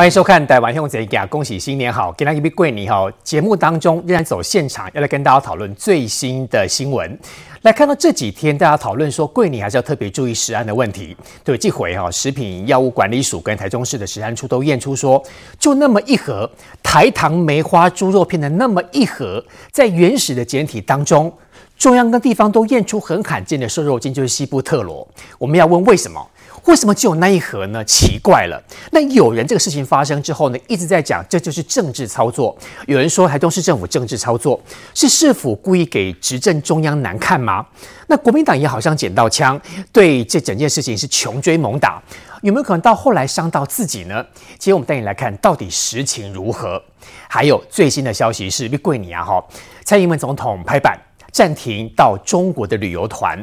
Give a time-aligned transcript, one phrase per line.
[0.00, 3.12] 欢迎收看《台湾乡贼恭喜新年好，给大家一笔贵年哈！
[3.22, 7.18] 节目当中仍然走现场，要来跟大家讨论最新的新闻。
[7.60, 11.14] 来看到这几天大家讨论说，贵年还是要特别注意食安的问题。
[11.44, 15.22] 对，这回哈，食品药物管理署跟台中市的食安处都验出说，
[15.58, 16.50] 就那么一盒
[16.82, 21.30] 台糖梅花猪肉片的那么一盒，在原始的简体当中，
[21.76, 25.06] 中央跟地方都验出很罕见的瘦肉精，就是西部特罗。
[25.36, 26.26] 我们要问为什么？
[26.66, 27.84] 为什么只有那一盒呢？
[27.84, 28.62] 奇怪了。
[28.92, 32.56] 那有人这个事情发生之后呢，一直在讲这就是政治操作。
[32.86, 34.60] 有人说台中市政府政治操作，
[34.94, 37.66] 是市府故意给执政中央难看吗？
[38.06, 39.60] 那国民党也好像捡到枪，
[39.92, 42.02] 对这整件事情是穷追猛打，
[42.42, 44.24] 有没有可能到后来伤到自己呢？
[44.58, 46.82] 今天我们带你来看到底实情如何。
[47.28, 49.44] 还有最新的消息是，贵你啊哈，
[49.84, 50.98] 蔡英文总统拍板。
[51.32, 53.38] 暂停到中国的旅游团，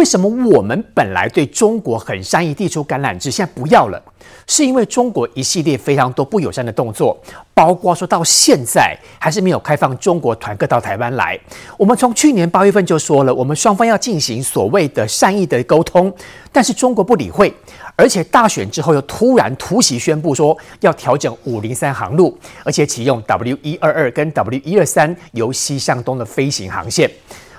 [0.00, 4.02] 为什么我们本来对中国很善意递出橄榄枝，现在不要了？
[4.46, 7.14] 是因为中国一系列非常多不友善的动作，
[7.52, 11.38] 包括说到现在还是没有开放中国团客到台湾来。
[11.76, 16.10] 我们从去年八月份就说了，我们双方要进行所谓的善意的沟通，
[16.50, 17.54] 但是中国不理会。
[17.94, 22.34] 而且大选之后又突然突袭宣布说要调整五零三航路，
[22.64, 27.10] 而且启用 W 一二二跟 W 一二三由西向东的飞行航线。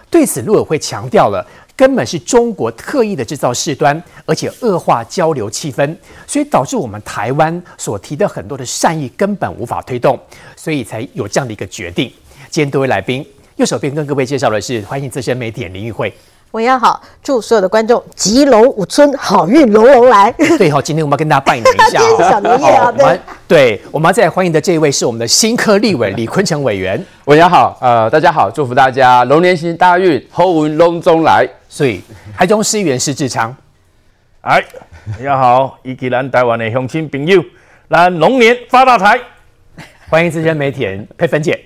[0.10, 1.42] 对此，陆委会强调了，
[1.82, 10.20] 根本是中国特意的制造事端，而且恶化交流气氛，所以导致我们台湾所提的很多的善意根本无法推动，
[10.56, 12.06] 所以才有这样的一个决定。
[12.52, 16.14] 今天多位来宾，右手边跟各位介绍的是欢迎资深媒体人林玉慧。
[16.52, 20.30] 文扬好，祝所有的观众吉龙五村， 好运龙龙来。
[20.58, 22.00] 对哈，今天我们要跟大家拜年一下。
[22.00, 23.20] 今天是小年夜啊，对。
[23.48, 27.02] 对，我们要再来欢迎的这一位是我们的新科立委李坤城委员。
[27.26, 31.48] 文扬好，呃，大家好，祝福大家龙年行大运，好运龙中来。
[31.70, 32.02] 所以，
[32.38, 33.56] 台中市议员施智昌，
[34.42, 34.62] 哎，
[35.18, 37.42] 大家好，以及咱台湾的乡亲朋友，
[37.88, 39.18] 来龙年发大财。
[40.10, 41.58] 欢迎资深媒体人佩芬姐。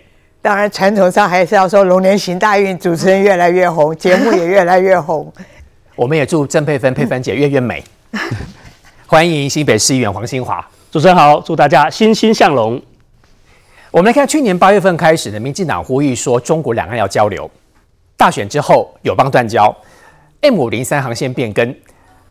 [0.45, 5.33] 当然，传统上还是要说龙年行大运，主持人越来越红，节目也越来越红。
[5.97, 7.83] 我们也祝郑佩芬、佩芬姐越越美。
[9.07, 12.79] 欢迎新北市议员黄兴华，主持人好，祝大家欣欣向荣。
[13.89, 17.49] 我们来看，去年八月份开始的民进党呼吁说中国两岸要交流，
[18.15, 19.75] 大选之后友邦断交
[20.41, 21.75] ，M 五零三航线变更，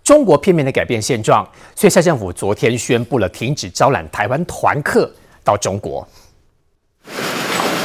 [0.05, 6.07] 中国片面的改变现状，所以蔡政府昨天宣布了停止招揽台湾团客到中国。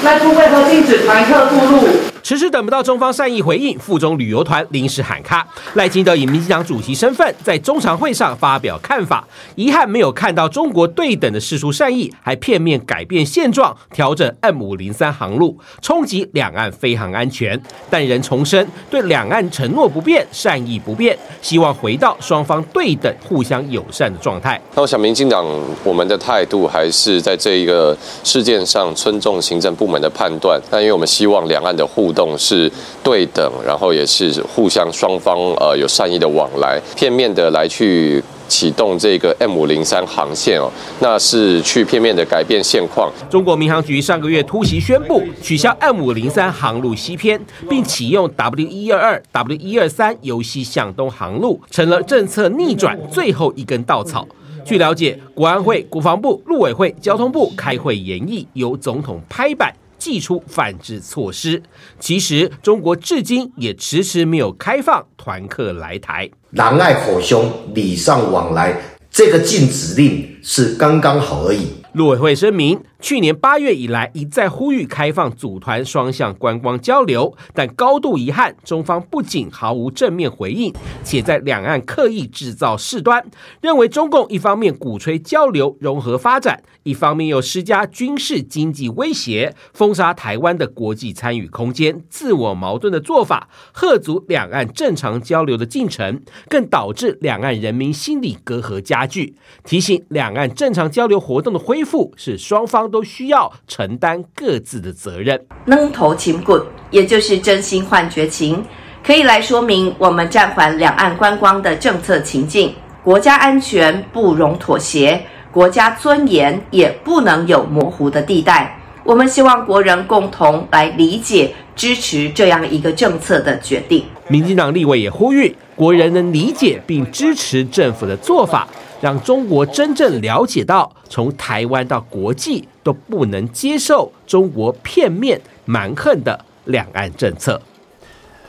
[0.03, 2.08] 赖副为何禁止团客赴陆？
[2.21, 5.47] 迟迟等不到中方善意回应，附中旅游团临时喊卡。
[5.73, 17.59] 赖清德以民进党主席身份在中常会上发表看法，遗憾没有看到中国对等的释出善意，还片面改变现状，调整 M 五零三航路，冲击两岸飞航安全。
[17.89, 24.61] 但仍重申对两岸承诺不变，善意不变，希望回到双方对等、互相友善的状态。
[24.75, 25.45] 那我想，民进党
[25.83, 32.71] 我们的态度还是在这一个事件上尊重行政部门的判断，但因为我们希望两岸的互互动是
[33.03, 43.11] 对等，然后也是互相双方呃有善意的往来，片面的来去启动这个 M 五零三航线哦，那是去片面的改变现况。
[43.29, 54.27] 中国民航局上个月突袭宣布取消 M 五零三航路西偏，并启用 W 一二二 W 一二三由西向东航路，成了政策逆转最后一根稻草。
[54.65, 59.71] 据了解，国安会、国防部、陆委会、交通部开会研议，由总统拍板。
[59.99, 61.61] 祭出反制措施，
[61.99, 66.27] 其实中国至今也迟迟没有开放团客来台。
[66.51, 71.67] 狼爱火兄礼尚往来，这个禁止令是刚刚好而已。
[71.93, 80.73] 陆委会声明，去年八月以来一再呼吁开放组团双向观光交流，但高度遗憾，中方不仅毫无正面回应，
[81.03, 83.25] 且在两岸刻意制造事端，
[83.61, 99.35] 认为中共一方面鼓吹交流融合发展，一方面又施加军事经济威胁，封杀台湾的国际参与空间，自我矛盾的做法，吓阻两岸正常交流的进程，更导致两岸人民心理隔阂加剧。
[99.63, 105.39] 提醒两岸正常交流活动的恢复是双方都需要承担各自的责任。
[105.65, 108.63] 软土深掘，也就是真心换绝情，
[109.03, 112.73] 可以来说明我们暂缓两岸观光的政策情境。
[113.03, 115.21] 国家安全不容妥协，
[115.51, 118.75] 国家尊严也不能有模糊的地带。
[119.05, 124.05] 我们希望国人共同来理解、支持这样一个政策的决定。
[124.27, 128.67] 民进党立委也呼吁国人能理解并支持政府的做法。
[129.01, 137.61] 让中国真正了解到，从台湾到国际都不能接受中国片面蛮横的两岸政策。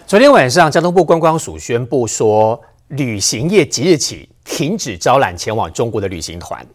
[0.07, 6.67] 昨天晚上，交通部观光署宣布说，旅行业即日起停止招揽前往中国的旅行团。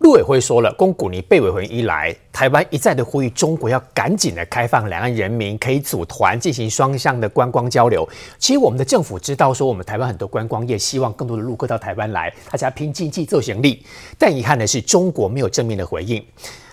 [0.00, 8.08] 陆委会说了，公古尼被委会以来，台湾一再的呼吁中国要赶紧的开放两岸人民可以组团进行双向的观光交流。
[8.38, 13.84] 其实我们的政府知道说，我们台湾很多观光业希望更多的陆客到台湾来，大家拼经济做行李。
[14.16, 16.24] 但遗憾的是，中国没有正面的回应。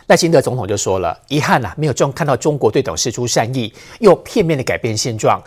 [0.07, 5.37] 赖清德总统就说了，遗憾呐、啊，没有中看到中国对等事出善意，又片面的改变现状。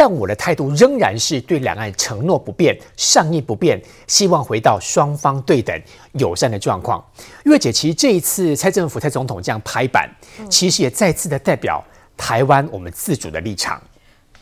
[0.00, 5.78] 但我的态度仍然是对两岸承诺不变，善意不变，希望回到双方对等
[6.12, 7.04] 友善的状况。
[7.44, 10.08] 月姐，其实这一次蔡政府、蔡总统这样拍板，
[10.48, 11.84] 其实也再次的代表
[12.16, 13.78] 台湾我们自主的立场。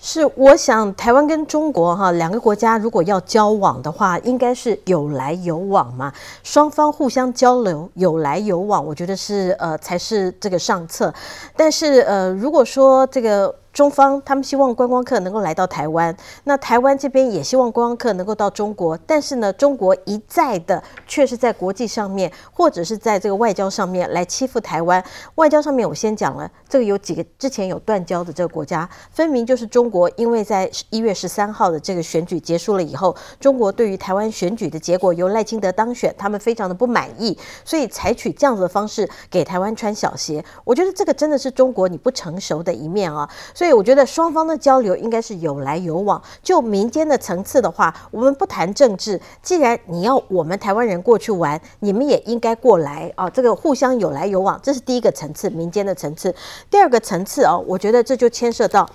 [0.00, 6.12] 是，我想台湾跟中国哈两个国家如果要交往的话，应该是有来有往嘛，
[6.44, 11.12] 双方互相交流，有来有往，我觉得是呃才是这个上策。
[11.56, 13.52] 但是呃，如果说这个。
[13.78, 25.00] 中方他们希望观光客能够来到台湾，那台湾这边也希望观光客能够到中国，但是呢，中国一再的却是在国际上面或者是在这个外交上面来欺负台湾。
[25.36, 40.44] 外交上面我先讲了，这个有几个之前有断交的这个国家，分明就是中国，因为在一月十三号的这个选举结束了以后，中国对于台湾选举的结果由赖清德当选，他们非常的不满意，所以采取这样子的方式给台湾穿小鞋。
[40.64, 43.67] 我觉得这个真的是中国你不成熟的一面啊，所以。
[43.68, 46.22] 对我觉得双方的交流应该是有来有往。
[46.42, 49.20] 就民间的层次的话，我们不谈政治。
[49.42, 53.28] 既然你要我们台湾人过去玩，你们也应该过来啊。
[53.28, 56.34] 这个互相有来有往，这是第一个层次，民间的层次。
[56.70, 58.88] 第二个层次啊，我觉得这就牵涉到。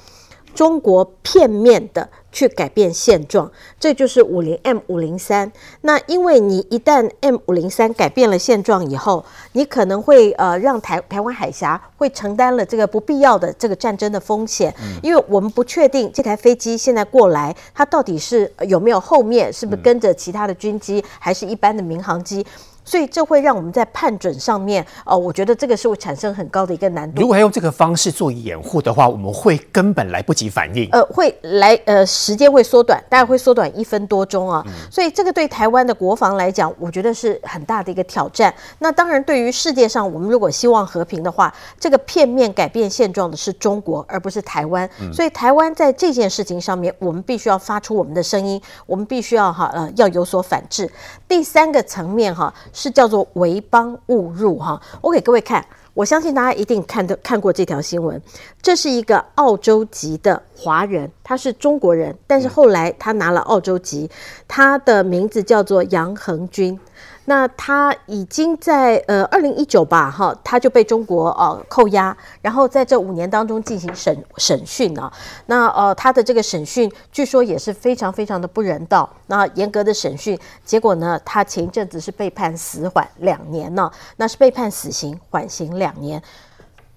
[0.53, 5.51] 中国片面的去改变现状，这就是五零 M 五零三。
[5.81, 9.23] 那因为你一旦 M 五零三改变了现状以后，
[9.53, 22.45] 你可能会呃让台台湾海峡会承担了这个不必要的这个战争的风险，因为我们不确定这台飞机现在过来，它到底是有没有后面是不是跟着其他的军机，还是一般的民航机。
[22.85, 27.21] 所以这会让我们在判准上面，呃，我觉得这个是会产生很高的一个难度。
[27.21, 30.89] 如果要用这个方式做掩护的话，我们会根本来不及反应。
[30.91, 34.63] 呃，会来，呃，时间会缩短，大概会缩短一分多钟啊。
[34.67, 38.53] 嗯、所以这个对台湾的国防来讲，我觉得是很大的一个挑战。
[38.79, 44.89] 那当然，对于世界上，我们如果希望和平的话，这个片面改变现状的是中国，而不是台湾。
[45.01, 50.89] 嗯、所以台湾在这件事情上面，我们必须要发出我们的声音，我们必须要哈呃要有所反制。
[51.33, 52.53] 第三个层面哈。
[52.71, 55.65] 是叫做为邦误入哈，我给各位看，
[55.95, 58.21] 我相信大家一定看的看过这条新闻。
[58.61, 64.07] 这是一个澳洲籍的华人，他是中国人，但是后来他拿了澳洲籍，
[64.47, 66.79] 他的名字叫做杨恒军。
[67.25, 75.11] 那他已经在呃二零一九吧哈，他就被中国呃扣押，然后在这五年当中进行审审讯啊。
[75.45, 86.21] 那呃他的这个审讯据说也是非常非常的不人道，那严格的审讯，结果呢，他前一阵子是被判死缓两年呢，那是被判死刑缓刑两年。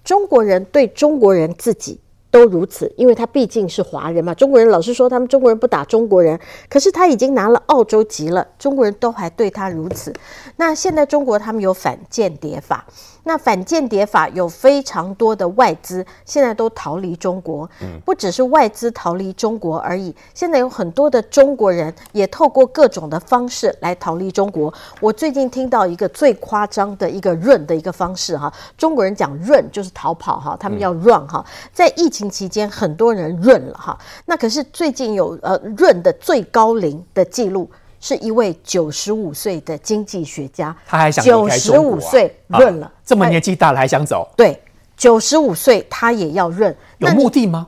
[0.02, 2.00] 中国人对中国人自己。
[2.36, 4.34] 都如此，因为他毕竟是华人嘛。
[4.34, 6.38] 中国人老是说他们中国人不打中国人，
[6.68, 10.12] 可是他已经拿了澳洲籍了，中国人都还对他如此。
[10.56, 12.84] 那现在中国他们有反间谍法。
[13.28, 17.68] 那反间谍法有非常多的外资，现在都逃离中国。
[18.04, 24.72] 不只是外资逃离中国而已，现在有很多的中国人也透过各种的方式来逃离中国。
[25.00, 37.70] 我最近听到一个最夸张的一个 run 的一个方式哈，中国人讲 run 就是逃跑哈，他们要 run 哈，在疫情期间很多人 run 了哈，那可是最近有呃 run 的最高龄的记录。
[37.98, 44.28] 是一位九十五岁的经济学家，他还想九十五岁润了，这么年纪大了还想走？
[44.36, 44.62] 对，
[44.96, 47.66] 九十五岁他也要润，有目的吗？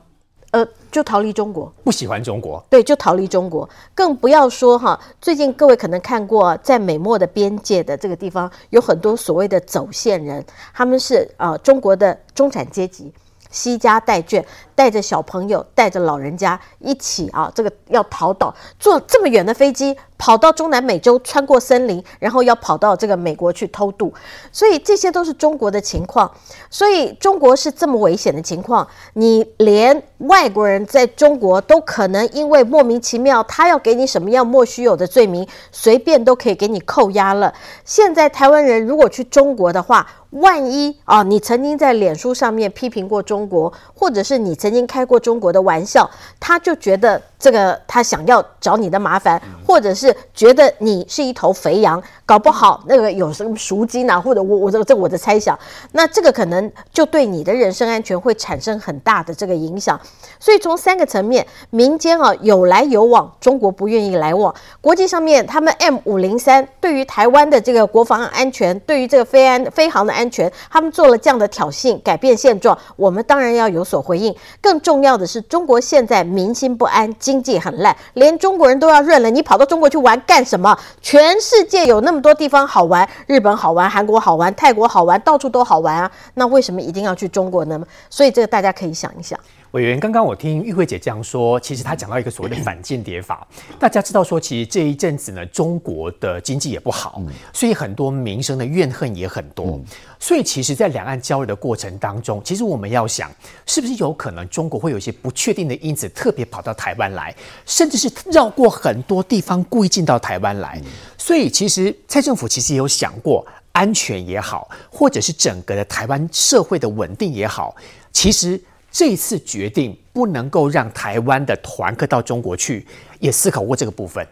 [0.51, 4.97] 呃，就逃离中国，不喜欢中国，对，就逃离中国，更不要说哈。
[5.19, 13.11] 最近各位可能看过，在美墨的边界的这个地方，有很多所谓的走线人，他们是呃中国的中产阶级。
[13.49, 14.43] 西家带眷，
[14.75, 24.13] 带着小朋友，带着老人家一起啊，这个要逃岛，坐这么远的飞机，跑到中南美洲，穿过森林，然后要跑到这个美国去偷渡，
[24.51, 26.29] 所以这些都是中国的情况。
[26.69, 37.53] 所以中国是这么危险的情况，你连外国人在中国都可能因为莫名其妙，他要给你什么样莫须有的罪名，随便都可以给你扣押了。
[37.85, 46.07] 现在台湾人如果去中国的话，万一啊，你曾经在脸书上面批评过中国，或者是你曾经开过中国的玩笑，
[46.39, 55.57] 他就觉得这个他想要找你的麻烦，或者是觉得你是一头肥羊，搞不好那个有什么赎金啊，或者我我这个这我的猜想，
[55.93, 59.97] 那这个可能就对你的人身安全会产生很大的这个影响。
[60.37, 74.35] 所以从三个层面，民间啊有来有往，中国不愿意来往；国际上面，他们 M 五零三对于台湾的这个国防安全，对于这个飞安飞航的安全，他们做了这样的挑衅，改变现状，我们当然要有所回应。
[74.59, 77.09] 更重要的是，中国现在民心不安。
[77.29, 79.29] 经济很烂，连中国人都要认了。
[79.29, 80.75] 你跑到中国去玩干什么？
[80.99, 86.09] 全世界有那么多地方好玩，日本好玩，韩国好玩，泰国好玩，到处都好玩啊。
[86.33, 87.79] 那为什么一定要去中国呢？
[88.09, 89.39] 所以这个大家可以想一想。
[89.71, 93.47] 委员，刚刚我听玉慧姐这样说，其实她讲到一个所谓的反间谍法。
[93.77, 97.21] 大家知道说，其实这一阵子呢，中国的经济也不好，
[97.53, 99.79] 所以很多民生的怨恨也很多。
[100.19, 103.31] 所以，其实，在两岸交流的过程当中，其实我们要想，
[103.67, 107.33] 是不是有可能中国会有一些不确定的因子，特别跑到台湾来，
[107.67, 110.81] 甚至是绕过很多地方，故意进到台湾来。
[111.15, 117.75] 所以，其实蔡政府其实也有想过，安全也好，或者是整个的台湾社会的稳定也好，
[118.11, 118.59] 其实。
[118.91, 122.85] 这次决定不能够让台湾的团客到中国去，
[123.19, 124.25] 也思考过这个部分。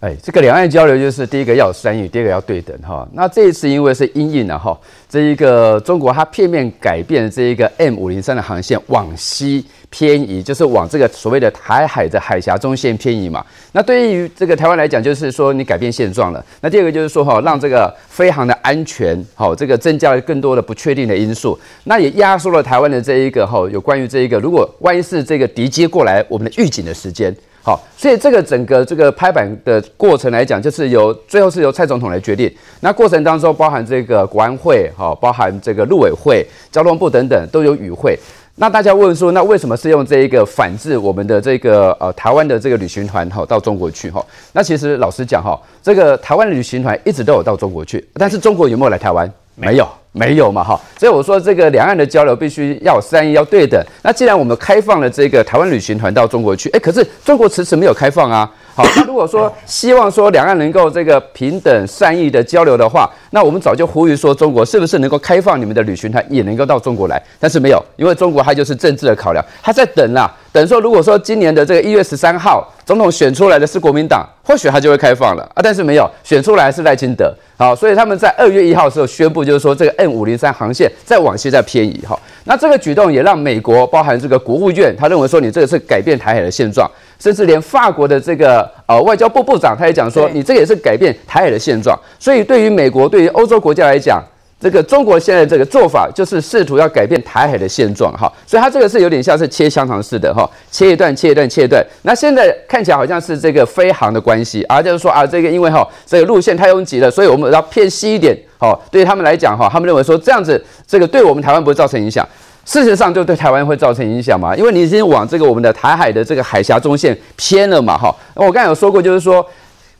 [0.00, 3.08] 哎，这个两岸交流就是第一个要有善意，第二个要对等哈。
[3.14, 13.42] 那这一次因为是因应了哈，这一个中国它片面改变这一个 M 五零三的航线往西偏移，就是往这个所谓的台海的海峡中线偏移嘛。
[13.72, 16.44] 那对于这个台湾来讲，就是说你改变现状了。
[16.60, 27.34] 那第二个就是说哈，让这个飞航的安全好，这个增加了更多的不确定的因素，那也压缩了台湾的这一个哈，有关于这一个如果万一是这个敌机过来，我们的预警的时间。
[27.66, 32.48] 好，所以这个整个这个拍板的过程来讲，就是由最后是由蔡总统来决定。
[32.78, 38.16] 那过程当中包含这个国安会，哈，包含这个陆委会、交通部等等都有与会。
[38.54, 44.24] 那大家问说，那为什么是用这一个反制我们的这个呃台湾的这个旅行团哈到中国去哈？
[44.52, 49.28] 那其实老实讲哈，这个台湾的旅行团一直都有到中国去，但是中国有没有来台湾？
[49.56, 49.88] 没有。
[50.16, 53.78] 没有嘛哈，所以我说这个两岸的交流必须要有善意，要对等。
[54.02, 58.50] 那既然我们开放了这个台湾旅行团到中国去，哎，可是中国迟迟没有开放啊。
[58.76, 67.18] 好，那如果说希望说两岸能够这个平等善意的交流的话，那我们早就呼吁说中国是不是能够开放你们的旅行团也能够到中国来？
[67.40, 70.30] 但是没有，因为中国它就是政治的考量，它在等啦。
[70.52, 75.62] 等说如果说今年的这个一月十三号总统选出来的是国民党，或许它就会开放了啊。
[75.62, 77.34] 但是没有选出来是赖清德。
[77.58, 81.98] 好，所以他们在二月一号的时候宣布，就是说这个 N 五零三航线再往西再偏移。
[82.06, 91.98] 哈，那这个举动也让美国，包含这个国务院，他认为说你这个是改变台海的现状，甚至连法国的这个呃外交部部长他也讲说，你这个也是改变台海的现状。
[92.18, 94.22] 所以对于美国，对于欧洲国家来讲。
[94.58, 101.84] 这个中国现在这个做法就是试图要改变台海的现状哈，所以它这个是有点像是切香肠似的哈，切一段切一段切一段。
[102.04, 108.34] 那现在看起来好像是这个飞航的关系啊，就是说啊，这个因为哈这个路线太拥挤了，所以我们要偏西一点。
[108.56, 112.26] 好，对于他们来讲哈，他们认为说这样子这个对我们台湾不会造成影响，
[112.66, 118.14] 事实上就对台湾会造成影响嘛，因为你已经往这个我们的台海的这个海峡中线偏了嘛哈。
[118.34, 119.46] 我刚才有说过，就是说。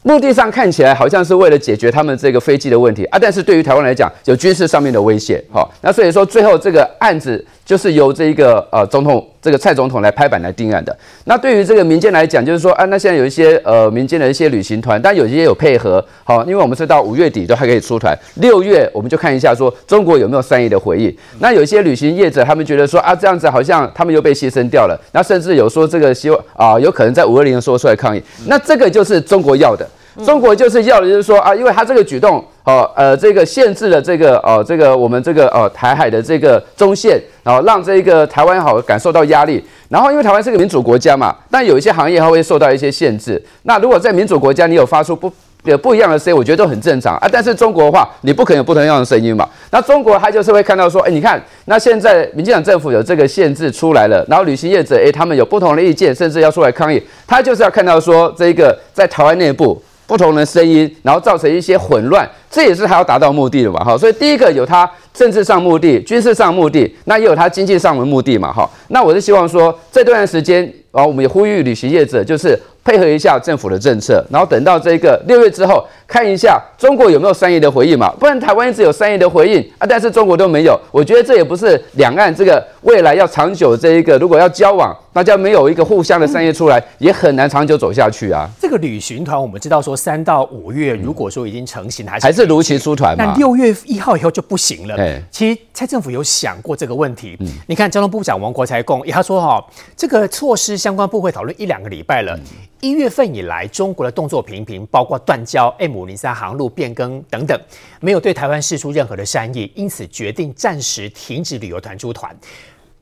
[0.02, 10.96] 目的上看起来好像是为了解决他们这个飞机的问题啊，但是对于台湾来讲，有军事上面的威胁，哈，那所以说最后这个案子就是由这一个呃总统这个蔡总统来拍板来定案的。
[11.24, 21.14] 那对于这个民间来讲，就是说啊，那现在有一些呃民间的一些旅行团，但有些有配合，好，因为我们是到五月底都还可以出团，六月我们就看一下说中国有没有善意的回应。
[21.40, 29.84] 那有一些旅行业者他们觉得说啊，这样子好像他们又被牺牲掉了，那甚至有说这个希望啊，有可能在五二零的时候出来抗议，那这个就是中国要的。
[30.24, 39.64] 中国就是要的，就是说啊，因为他这个举动，哦，呃，这个限制了这个，哦，这个我们这个，呃，台海的这个中线，然后让这个台湾好感受到压力。
[39.88, 43.40] 然后，因为台湾是个民主国家嘛，但有一些行业它会受到一些限制。
[43.62, 45.32] 那如果在民主国家，你有发出不
[45.62, 47.28] 有不一样的声音，我觉得都很正常啊。
[47.30, 49.48] 但是中国的话，你不可能有不同样的声音嘛。
[49.70, 59.80] 那中国他就是会看到说，哎，你看，那现在民进党政府有这个限制出来了，然后旅行业者，哎，他们有不同的意见，甚至要出来抗议，他就是要看到说，这个在台湾内部。
[60.06, 63.98] 不同的声音，然后造成一些混乱，这也是他要达到目的的嘛，哈。
[63.98, 68.68] 所以第一个有他政治上目的、军事上目的，那也有他经济上的目的嘛，哈。
[68.88, 80.78] 那我是希望说，这段时间，啊，我们也呼吁旅行业者就是配合一下政府的政策，然后等到这个六月之后，看一下中国有没有善意的回应嘛，不然台湾一直有善意的回应啊，但是中国都没有。
[80.92, 88.48] 我觉得这也不是两岸这个未来要长久这一个，如果要交往，大家没有一个互相的善意出来，也很难长久走下去啊。
[88.60, 93.24] 这个旅行团我们知道说三到五月，如果说已经成型，还是还是如期出团嘛？
[93.24, 94.94] 那六月一号以后就不行了。
[94.96, 97.36] 哎，其实蔡政府有想过这个问题。
[97.40, 99.64] 嗯你看交通部长王国材讲，他说哈，
[99.96, 102.38] 这个措施相关部会讨论一两个礼拜了。
[102.80, 107.58] 一月份以来，中国的动作频频，包括断交、M 五零三航路变更等等，
[108.00, 112.36] 没有对台湾释出任何的善意，因此决定暂时停止旅游团出团。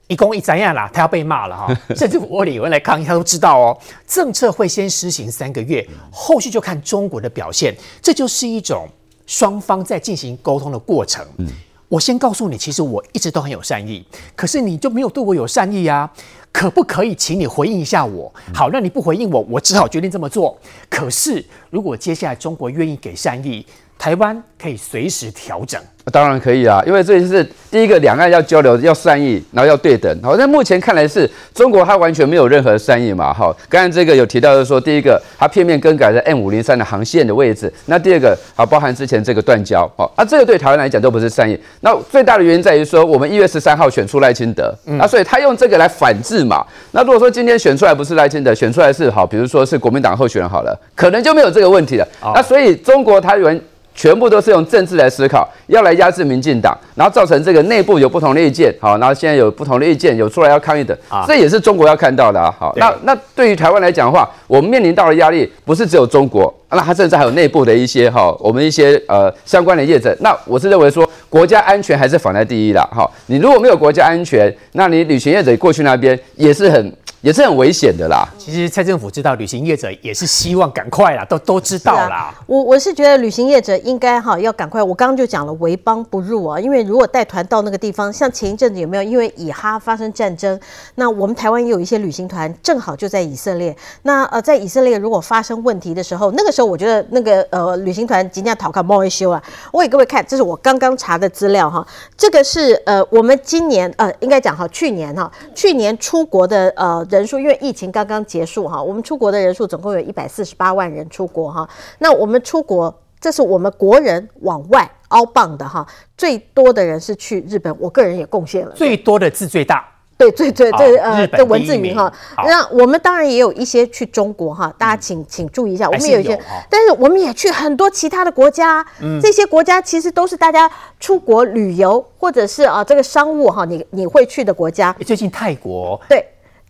[0.07, 0.91] 一共一怎样啦？
[0.93, 3.79] 他要被骂了哈， 甚至我里有人来抗议，他都知道哦。
[4.07, 7.75] 政策会先施行三个月，后续就看中国的表现。
[8.03, 8.87] 这就是一种
[9.27, 11.27] 双方在进行沟通的过程。
[11.39, 11.49] 嗯，
[11.89, 16.13] 我先告诉你，其实我一直都很有善意，可是你就没有对我有善意啊。
[16.55, 18.33] 可不可以请你回应一下我？
[18.55, 20.57] 好，那你不回应我，我只好决定这么做。
[20.89, 23.67] 可是，如果接下来中国愿意给善意，
[23.99, 25.81] 台湾可以随时调整。
[26.13, 30.15] 当然可以啊，因为这就是第一个，两岸要交流要善意，然后要对等。
[30.23, 33.33] 好，那目前看来是中国它完全没有任何善意嘛。
[33.33, 37.73] 好，刚才这个有提到是说，第一个它片面更改了 M 五零三的航线的位置。
[37.87, 39.91] 那第二个好，包含之前这个断交。
[39.97, 41.59] 好，啊，这个对台湾来讲都不是善意。
[41.81, 46.63] 那最大的原因在于说，我们一月十三号选出赖清德，嗯、啊，所以他用这个来反制嘛。
[46.93, 52.07] 那如果说今天选出来不是赖清德，选出来是好，比如说是国民党候选人好了，可能就没有这个问题了。
[52.21, 53.59] 哦、那所以中国它原。
[53.95, 62.53] 全部都是用政治来思考，要来压制民进党，然后造成这个内部有不同的意见，好，然后现在有不同的意见，有出来要抗议的，啊、这也是中国要看到的啊。
[62.59, 70.17] 好，那那对于台湾来讲的话，我们面临到的压力不是只有中国，那它甚至还有内部的一些哈，我们一些呃相关的业者。
[70.21, 72.89] 那我是认为说，国家安全还是放在第一啦。
[72.93, 76.93] 好，你如果没有国家安全，那你旅行业者过去那边也是很。
[77.25, 78.29] 也是很危险的啦。
[78.37, 82.17] 其实蔡政府知道，旅行业者也是希望赶快啦，都都知道啦。
[82.17, 84.83] 啊、我我是觉得旅行业者应该哈要赶快。
[84.83, 90.61] 我刚刚就讲了，为邦不入啊，因为如果带团到那个地方，像前一阵子有没有因为以哈发生战争，
[90.97, 93.75] 那我们台湾也有一些旅行团，正好就在以色列。
[94.03, 99.43] 那呃，在以色列如果发生问题的时候，那个时候我觉得那个呃旅行团尽量逃开莫维修啊。
[99.73, 101.87] 我给各位看，这是我刚刚查的资料哈，
[102.19, 107.03] 这个是呃我们今年呃应该讲哈去年哈去年出国的呃。
[107.15, 111.69] 人数，因为疫情刚刚结束哈，我们出国的人数总共有一百四十八万人出国哈。
[111.99, 118.73] 那我们出国，这是我们国人往外 outbound 的哈，最多的人是去日本，我个人也贡献了。
[118.73, 119.89] 最多的字最大。
[120.17, 122.11] 对，对，对，对，呃，的文字云哈。
[122.37, 128.87] 那我们当然也有一些去中国哈，大家请请注意一下，我们也有一些，但是我们也去很多其他的国家。
[129.03, 134.95] 嗯，这些国家其实都是大家出国旅游或者是啊这个商务哈，你你会去的国家。
[135.05, 136.25] 最近泰国对。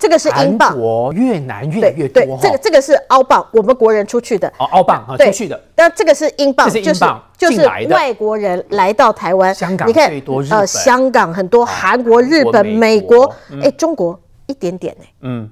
[0.05, 2.23] 这个是英镑，国越南越来越多。
[2.23, 4.47] 对，这个这个是澳镑，我们国人出去的。
[4.59, 5.59] 哦，澳镑啊，出去的。
[5.77, 7.05] 那这个是英镑，就是
[7.39, 9.55] 就是外国人来到台湾。
[9.55, 10.13] 香港你看，
[10.51, 15.07] 呃，香港很多，韩国、日本、美国，哎，中国一点点哎。
[15.23, 15.51] 嗯。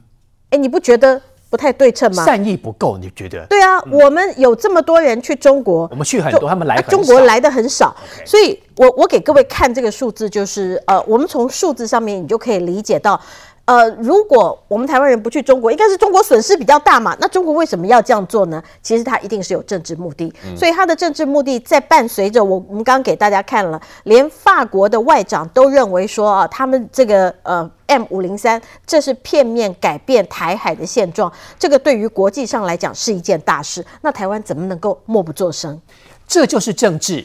[0.51, 2.23] 哎，你不觉得不太对称吗？
[2.27, 3.47] 善意不够，你觉得？
[3.47, 13.19] 对啊，我们有这么多人去中国，我们去很多，他们来中国来的很少，所以我我给各位看这个数字，就是呃，我们从数字上面你就可以理解到。
[13.65, 17.17] 呃，如果我们台湾人不去中国，应该是中国损失比较大嘛？
[17.21, 18.63] 那中国为什么要这样做呢？
[18.83, 33.85] 其实它一定是有政治目的，嗯、所以它的政治目的在伴随着我，我们刚刚给大家看了，连法国的外长都认为说啊，他们这个呃 M 五零三这是片面改变台海的现状，这个对于国际上来讲是一件大事。
[34.01, 35.81] 那台湾怎么能够默不作声？
[36.27, 37.25] 这就是政治。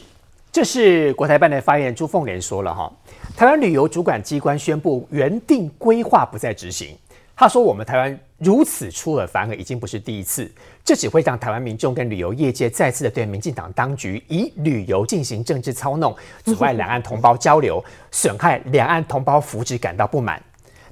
[0.50, 2.90] 这是国台办的发言人朱凤莲说了哈。
[3.36, 6.96] 台湾旅游主管机关宣布原定规划不再执行。
[7.36, 10.50] 他说：“我们台湾如此出尔反尔，已经不是第一次。
[10.84, 20.42] 这只会让台湾民众跟旅游业界再次的对民进党当局以旅游进行政治操弄，阻碍两岸同胞交流，损害两岸同胞福祉感到不满。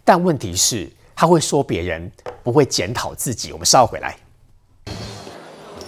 [0.04, 2.08] 但问题是，他会说别人，
[2.44, 3.52] 不会检讨自己。
[3.52, 4.14] 我们稍后回来。”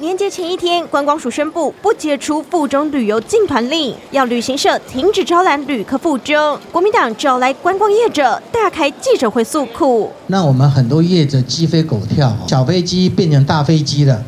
[0.01, 6.57] 年节前一天，观光署宣布不解除附中旅游禁团令，要旅行社停止招揽旅客附中。
[6.71, 10.09] 国民党找来观光业者大开记者会诉苦。
[10.29, 14.23] 那我们很多业者鸡飞狗跳，小飞机变成大飞机了，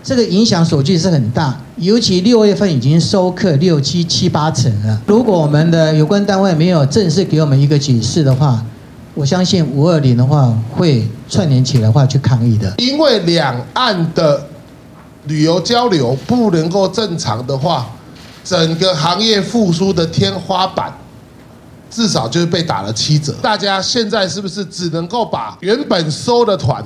[0.00, 1.60] 这个影响所据是很大。
[1.78, 5.00] 尤其六月份已经收客六七七八成了。
[5.08, 8.62] 如果我们的有关单位没有正式给我们一个解释的话，
[9.14, 12.72] 我相信五二零的话会串联起来的话去抗议的。
[12.78, 14.46] 因为两岸的。
[15.26, 17.86] 旅游交流不能够正常的话，
[18.44, 20.92] 整个行业复苏的天花板
[21.90, 23.32] 至少就是被打了七折。
[23.40, 26.84] 大家现在是不是只能够把原本收的团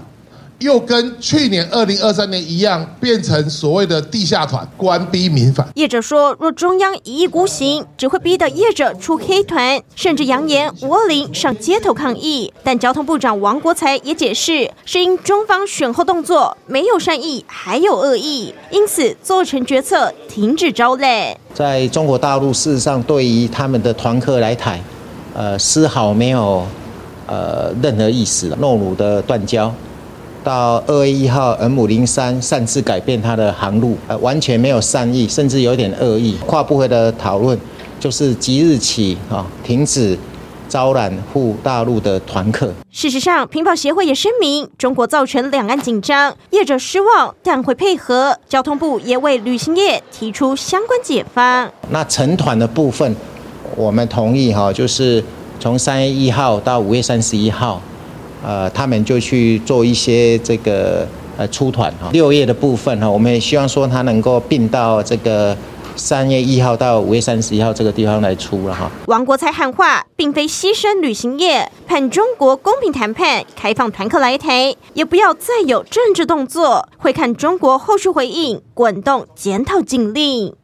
[0.59, 5.66] 又跟去年二零二三年一样，变成所谓的地下团，官逼民反。
[5.75, 12.53] 业者说，若中央一意孤行，只会逼得业者出黑团，甚至扬言五二零上街头抗议。
[12.64, 21.37] 但交通部长王国才也解释，是因中方选后动作没有善意，还有恶意，因此做成决策停止招揽。
[21.55, 24.83] 在中国大陆，事实上对于他们的团客来台，
[25.35, 26.66] 呃，丝毫没有
[27.29, 28.49] 呃任何意思。
[28.59, 29.73] 诺鲁的断交。
[30.49, 36.39] 到二月一号，M 五零三擅自改变它的航路，呃，完全没有善意，甚至有点恶意。
[36.47, 37.59] 跨部会的讨论
[38.01, 40.19] 就是即日起啊，停止
[40.67, 42.73] 招揽赴大陆的团客。
[42.91, 48.39] 事实上，平保协会也声明，中国造成两岸紧张，业者失望，但会配合。
[48.49, 51.71] 交通部也为旅行业提出相关解方。
[51.91, 53.15] 那成团的部分，
[53.77, 55.23] 我们同意哈，就是
[55.61, 57.83] 从三月一号到五月三十一号。
[58.44, 65.57] 呃，他们就去做一些这个呃出团哈，六月的部分哈，我们也希望说他能够并到这个
[65.96, 68.88] 三月一号到五月三十一号这个地方来出了哈。
[69.07, 80.55] 王国才喊话，并非牺牲旅行业，盼中国公平谈判，开放团客来台，也不要再有政治动作，会看中国后续回应，滚动检讨禁令。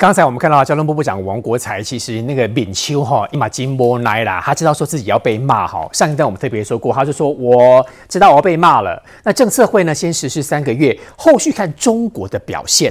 [0.00, 5.86] 刚才我们看到交通部部长王国材，其实那个敏秋哈一马金波奈啦，他知道说自己要被骂哈。
[5.92, 9.02] 上一段我们特别说过，他就说我知道我要被骂了。
[9.24, 12.90] 那政策会呢，先实施三个月，后续看中国的表现。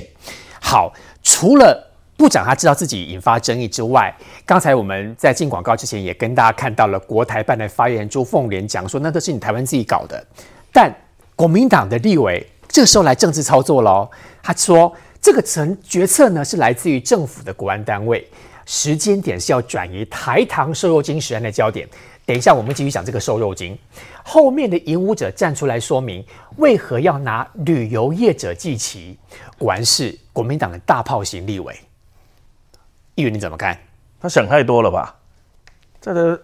[0.61, 0.93] 好，
[1.23, 10.23] 除了部长他知道自己引发争议之外，刚才我们在进广告之前也跟大家看到了国台办的发言人朱凤莲讲说，那都是你台湾自己搞的。
[10.71, 10.95] 但
[11.35, 14.07] 国民党的立委这个时候来政治操作喽，
[14.43, 14.93] 他说。
[15.21, 18.27] 这个层决策呢，是来自于政府的国安单位，
[18.65, 21.87] 时间点是要转移台糖瘦肉精食安的焦点。
[22.25, 23.77] 等一下，我们继续讲这个瘦肉精。
[24.23, 26.23] 后面的引武者站出来说明，
[26.57, 29.17] 为何要拿旅游业者祭旗？
[29.57, 31.75] 果然是国民党的大炮型立委。
[33.15, 33.77] 议员你怎么看？
[34.21, 35.15] 他想太多了吧？
[35.99, 36.41] 这个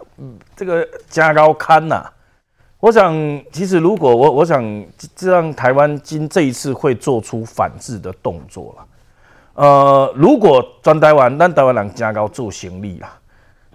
[0.55, 2.11] 这个加高看呐、
[2.85, 4.63] 我想，其实如果我我想，
[5.15, 8.85] 这让台湾今这一次会做出反制的动作了。
[9.55, 13.11] 呃，如果专台湾，让台湾人加高做行李啦，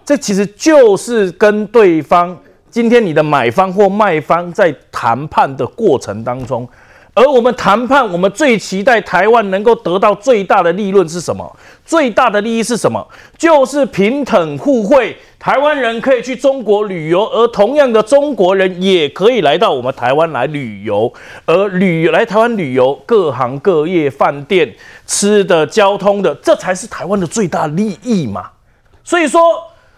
[0.04, 2.38] 这其实就是跟对方
[2.70, 6.68] 今天你的买方或卖方在谈判的过程当中。
[7.12, 11.56] 而我们谈判，我们最期待台湾能够得到最大的利润是什么？
[11.84, 13.04] 最大的利益是什么？
[13.36, 21.12] 就是平等互惠，台湾人可以去中国旅游，而同样的中国人也可以来到我们台湾来旅游，
[21.46, 24.72] 而旅来台湾旅游，各行各业、饭店、
[25.04, 28.50] 吃的、交通的，这才是台湾的最大利益嘛。
[29.02, 29.40] 所以说，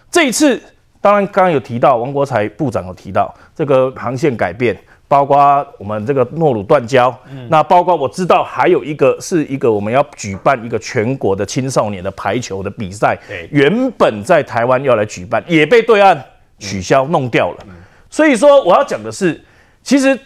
[0.09, 0.59] 这一次
[0.99, 4.75] 当然刚刚有提到，王国材部长有提到这个航线改变。
[5.13, 16.19] 包括我们这个诺鲁断交，嗯、那包括我知道还有一个是一个我们要举办一个全国的青少年的排球的比赛，对原本在台湾要来举办，也被对岸
[16.57, 17.57] 取消弄掉了。
[17.67, 17.75] 嗯、
[18.09, 19.39] 所以说我要讲的是，
[19.83, 20.19] 其实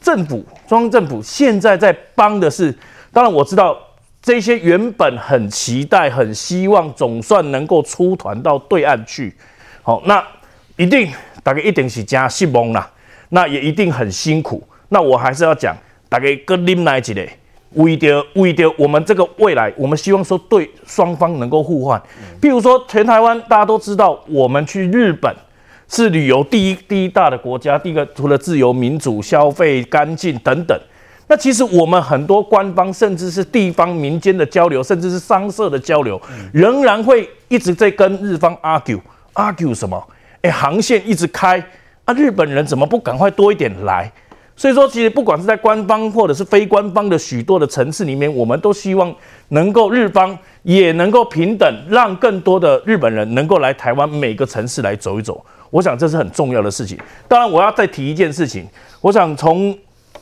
[0.00, 2.72] 政府中央政府现在在帮的是，
[3.12, 3.76] 当然我知道
[4.22, 9.34] 这些原本很期待、很希望总算能够出团到对岸去，
[9.82, 10.24] 好，那
[10.76, 11.10] 一定
[11.42, 12.88] 大概一定是加失望啦。
[13.34, 14.62] 那也一定很辛苦。
[14.90, 15.74] 那我还是要讲，
[16.06, 17.26] 大家跟恁来一个，
[17.72, 21.98] 为着为着我们这个未来，我们希望说对双方能够互换。
[22.42, 25.34] 譬如说，全台湾大家都知道，我们去日本
[25.88, 30.78] 是旅游第一第一大的国家，第一个除了自由民主、消费干净等等。
[31.26, 36.20] 那其实我们很多官方，甚至是地方民间的交流，甚至是商社的交流，
[36.52, 39.00] 仍然会一直在跟日方 argue
[39.32, 40.06] argue 什么？
[40.42, 41.64] 哎、航线一直开。
[42.04, 44.10] 啊，日本人怎么不赶快多一点来？
[44.54, 49.12] 所以说，其实不管是在官方或者是非官方的许多的层次里面，我们都希望
[49.48, 55.42] 能够日方也能够平等，让更多的日本人能够来台湾每个城市来走一走。
[55.70, 56.98] 我想这是很重要的事情。
[57.26, 58.66] 当然，我要再提一件事情，
[59.00, 59.76] 我想从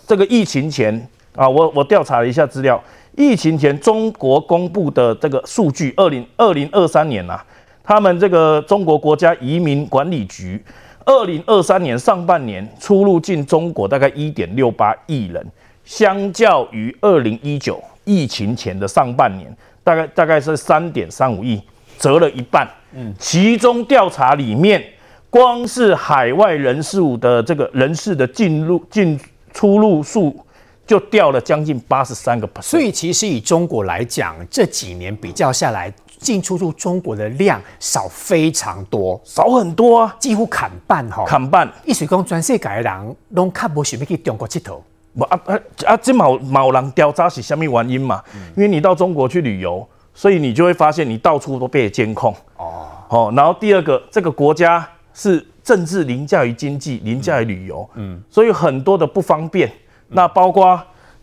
[0.06, 0.94] 这个疫情前
[1.34, 2.80] 啊，我我调查了一下资料，
[3.16, 7.44] 疫情前中国公布的这个数据，二零二零二三年啊，
[7.82, 10.62] 他们这个中国国家移民管理局。
[11.10, 15.44] 二零二三年上半年出入境中国大概一点六八亿人，
[15.84, 21.60] 相较于二零一九疫情前的上半年，大概大概是三点三五亿，
[21.98, 22.64] 折了一半。
[22.94, 24.80] 嗯，其中调查里面，
[25.28, 29.18] 光是海外人数的这个人士的进入进
[29.52, 30.38] 出入数
[30.86, 32.62] 就掉了将近八十三个 percent。
[32.62, 35.92] 所以其实以中国来讲，这几年比较下来。
[36.20, 41.68] 进出入中国的量少非常多，少很多啊，几乎砍半哈，砍半。
[41.84, 44.78] 意思讲全世界的人拢较无想要去中国佚佗。
[45.12, 45.96] 不啊啊啊！
[45.96, 48.22] 这某某人调查是什么原因嘛？
[48.32, 52.32] 嗯、因为你到中国去旅游，所以你就会发现你到处都被监控。
[52.56, 57.88] 哦，好，然后第二个，这个国家是政治凌驾于经济，凌驾于旅游。
[57.94, 59.68] 嗯，所以很多的不方便。
[59.68, 59.72] 嗯、
[60.10, 60.80] 那包括，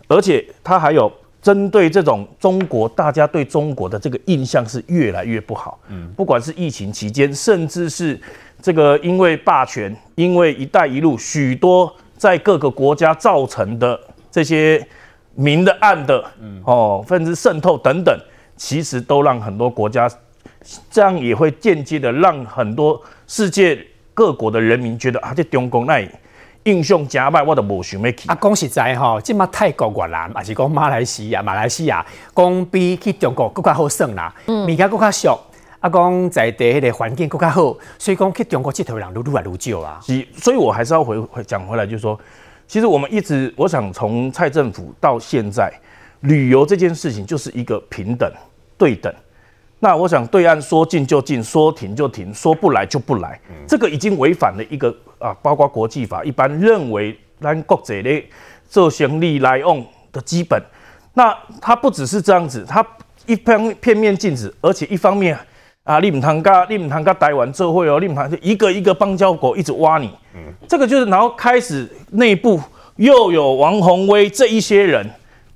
[0.10, 1.10] 而且它还有
[1.42, 5.80] 针对这种中国，大家对中国的这个印象是越来越不好。
[5.90, 8.20] 嗯，不管是疫情期间，甚至是
[8.62, 11.94] 这个因为霸权，因为“一带一路”，许多。
[12.18, 14.00] 在各个国家造成的
[14.32, 14.84] 这些
[15.36, 16.26] 明的暗的，
[16.64, 18.20] 哦，甚至渗透等等，
[18.56, 20.10] 其实都让很多国家，
[20.90, 23.80] 这样也会间接的让很多世界
[24.16, 26.00] 各国的人民觉得啊，这中共那
[26.68, 28.28] 英雄假败，我都无想要去。
[28.28, 35.30] 啊，讲实在哈，即马泰国越南，还是讲马来西亚、马来西亚，讲比去中国更加好耍啦，物件更加俗。
[35.80, 39.98] 啊，讲在地迄个环境更加好，所以讲去中国佚佗人愈来愈少啊。
[40.02, 42.20] 是，所以我还是要回回讲回来，就是说，
[42.68, 45.72] 其实我们一直，我想从蔡政府到现在，
[46.22, 48.30] 旅游这件事情就是一个平等
[48.78, 49.14] 对等。
[49.80, 58.24] 那我想对岸说进就进，说停就停，说不来就不来，嗯、这个已经违反了一个啊，包括国际法一般认为咱国际的
[58.68, 60.62] 做行李来用的基本。
[61.14, 62.86] 那它不只是这样子，它
[63.26, 65.38] 一方片面禁止，而且一方面。
[65.88, 66.00] 啊！
[66.00, 70.12] 你唔通跟你唔通跟台湾做会哦，你唔通就一个一个邦交国一直挖你。
[70.36, 72.60] 嗯，这个就是然后开始内部
[72.98, 75.10] 又有王宏威这一些人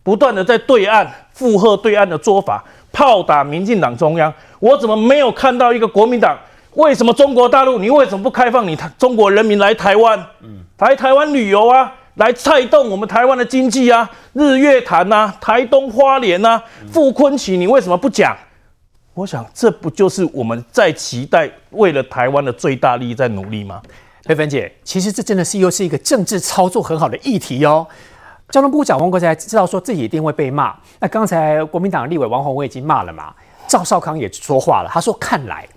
[0.04, 4.34] 不断的在对岸附和对岸的做法，炮打民进党中央。
[4.60, 6.38] 我怎么没有看到一个国民党？
[6.75, 10.17] 为什么中国大陆你为什么不开放你台中国人民来台湾？
[10.41, 18.38] 嗯，来台湾旅游啊，来带动我们台湾的经济啊，日月潭、啊，台东花莲、啊，傅崐萁，你为什么不讲？
[19.13, 23.82] 我想，这不就是我们在期待为了台湾的最大利益在努力吗？
[24.23, 27.86] 佩芬姐，其实这真的是又是一个政治操作很好的议题哦。
[28.52, 33.34] 交通部长王国材知道说自己一定会被骂，那刚才国民党立委王鸿薇已经骂了嘛？
[33.68, 35.68] 赵少康也说话了，他说：“看来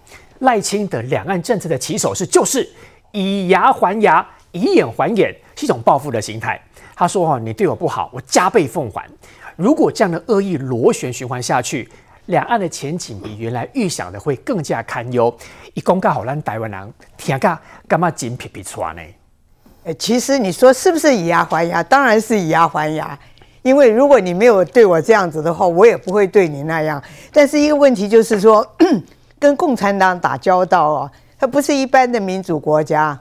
[0.41, 2.69] 赖清德两岸政策的起手是就是
[3.13, 6.61] 以牙还牙，以眼还眼，是一种报复的心态。”
[6.97, 9.09] 他说：“哦，你对我不好，我加倍奉还。
[9.57, 11.89] 如果这样的恶意螺旋循环下去。”
[12.29, 15.31] 两岸的前景比原来预想的会更加堪忧。
[15.75, 19.03] 一公告好，让台湾人听个干嘛紧皮皮穿呢？
[19.85, 21.83] 哎，其实你说是不是以牙还牙？
[21.83, 23.19] 当然是以牙还牙。
[23.63, 27.03] 因为如果你没有对我这样子的话，我也不会对你那样。
[27.33, 28.67] 但是一个问题就是说，
[29.41, 33.19] 跟共产党打交道哦，它不是一般的民主国家，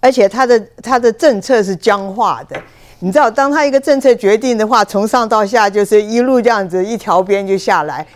[0.00, 2.58] 而且它的它的政策是僵化的。
[3.00, 8.06] 你知道，当他一个政策决定的话，从上到下就是一路这样子一条边就下来，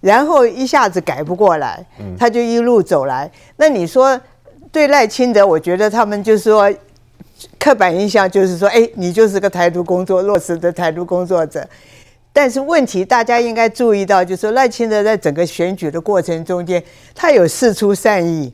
[0.00, 1.84] 然后一下子改不过来，
[2.16, 3.28] 他就一路走来。
[3.56, 4.20] 那你说
[4.74, 6.68] 对赖清德，我觉得他们就是说
[7.60, 11.64] 刻板印象就是说，哎，你就是个台独工作落实的台独工作者。
[12.32, 16.82] 但是问题大家应该注意到，就是说赖清德在整个选举的过程中间，
[17.14, 18.52] 他有事出善意。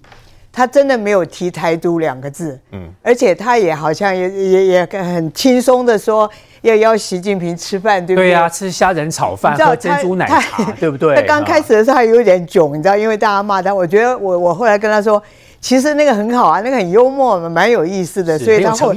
[0.53, 6.29] 他真的没有提“台独”两个字，嗯，而且他也好像也也也很轻松的说
[6.63, 8.31] 要邀习近平吃饭，对不对？
[8.31, 11.15] 对呀、啊，吃虾仁炒饭，喝珍珠奶茶，对不对？
[11.15, 13.73] 他刚开始的时候还有点囧，你知道，因为大家骂他。
[13.73, 15.23] 我觉得我我后来跟他说，
[15.61, 18.39] 其实那个很好啊，那个很幽默，蛮有意思的。
[18.39, 18.93] 所以他后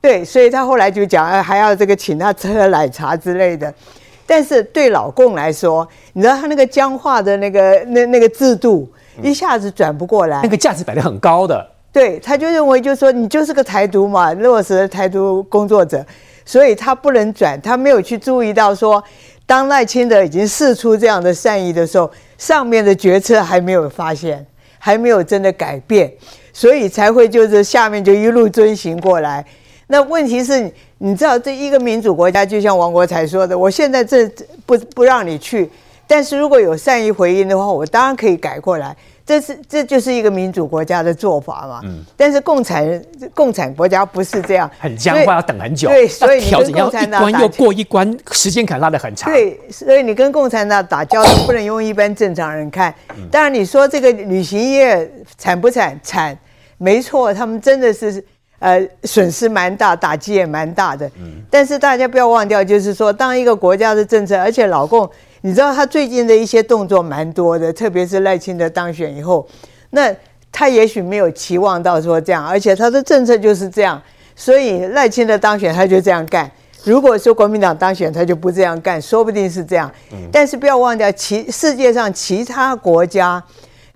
[0.00, 3.72] 对，所以他后来就讲，还要这个请他喝奶茶之类的。
[4.26, 8.90] 但是对老共来说，你知道他那个僵化的那个那那个制度。
[9.20, 16.06] 一下子转不过来，那个价值摆得很高的，对，他就认为就是说你就是个台独嘛，落实的台独工作者，
[16.44, 19.02] 所以他不能转，他没有去注意到说，
[19.44, 24.46] 当赖清德已经试出这样的善意的时候，上面的决策还没有发现，
[24.78, 26.12] 还没有真的改变，
[26.52, 29.44] 所以才会就是下面就一路遵循过来。
[29.88, 34.28] 那问题是，你知道这一个民主国家，就像王国才说的，我现在这
[34.66, 35.68] 不不让你去。
[36.06, 38.96] 但是如果有善意回应的话，我当然可以改过来。
[39.28, 41.80] 这是这就是一个民主国家的做法嘛。
[41.84, 42.02] 嗯。
[42.16, 45.90] 但是共产共产国家不是这样，很僵化，要等很久。
[45.90, 49.30] 对，所以你跟共产党一关又过一关，时间可拉得很长。
[49.30, 52.94] 对，所以你跟共产党打交道不能用一般正常人看。
[53.30, 56.00] 当然你说这个旅行业惨不惨？
[56.02, 56.34] 惨，
[56.78, 58.24] 没错，他们真的是
[58.60, 61.06] 呃损失蛮大，打击也蛮大的。
[61.18, 61.42] 嗯。
[61.50, 65.08] 但是大家不要忘掉，就是说，当一个国家的政策，而且老共。
[65.48, 69.48] 你知道他最近的一些动作蛮多的，特别是赖清德当选以后，
[69.88, 70.14] 那
[70.52, 73.98] 他也许没有期望到说这样，而且他的政策就是这样，
[74.36, 76.50] 所以赖清德当选他就这样干。
[76.84, 79.90] 如果说国民党当选，他就不这样干，说不定是这样。
[80.12, 83.42] 嗯、但是不要忘掉，其世界上其他国家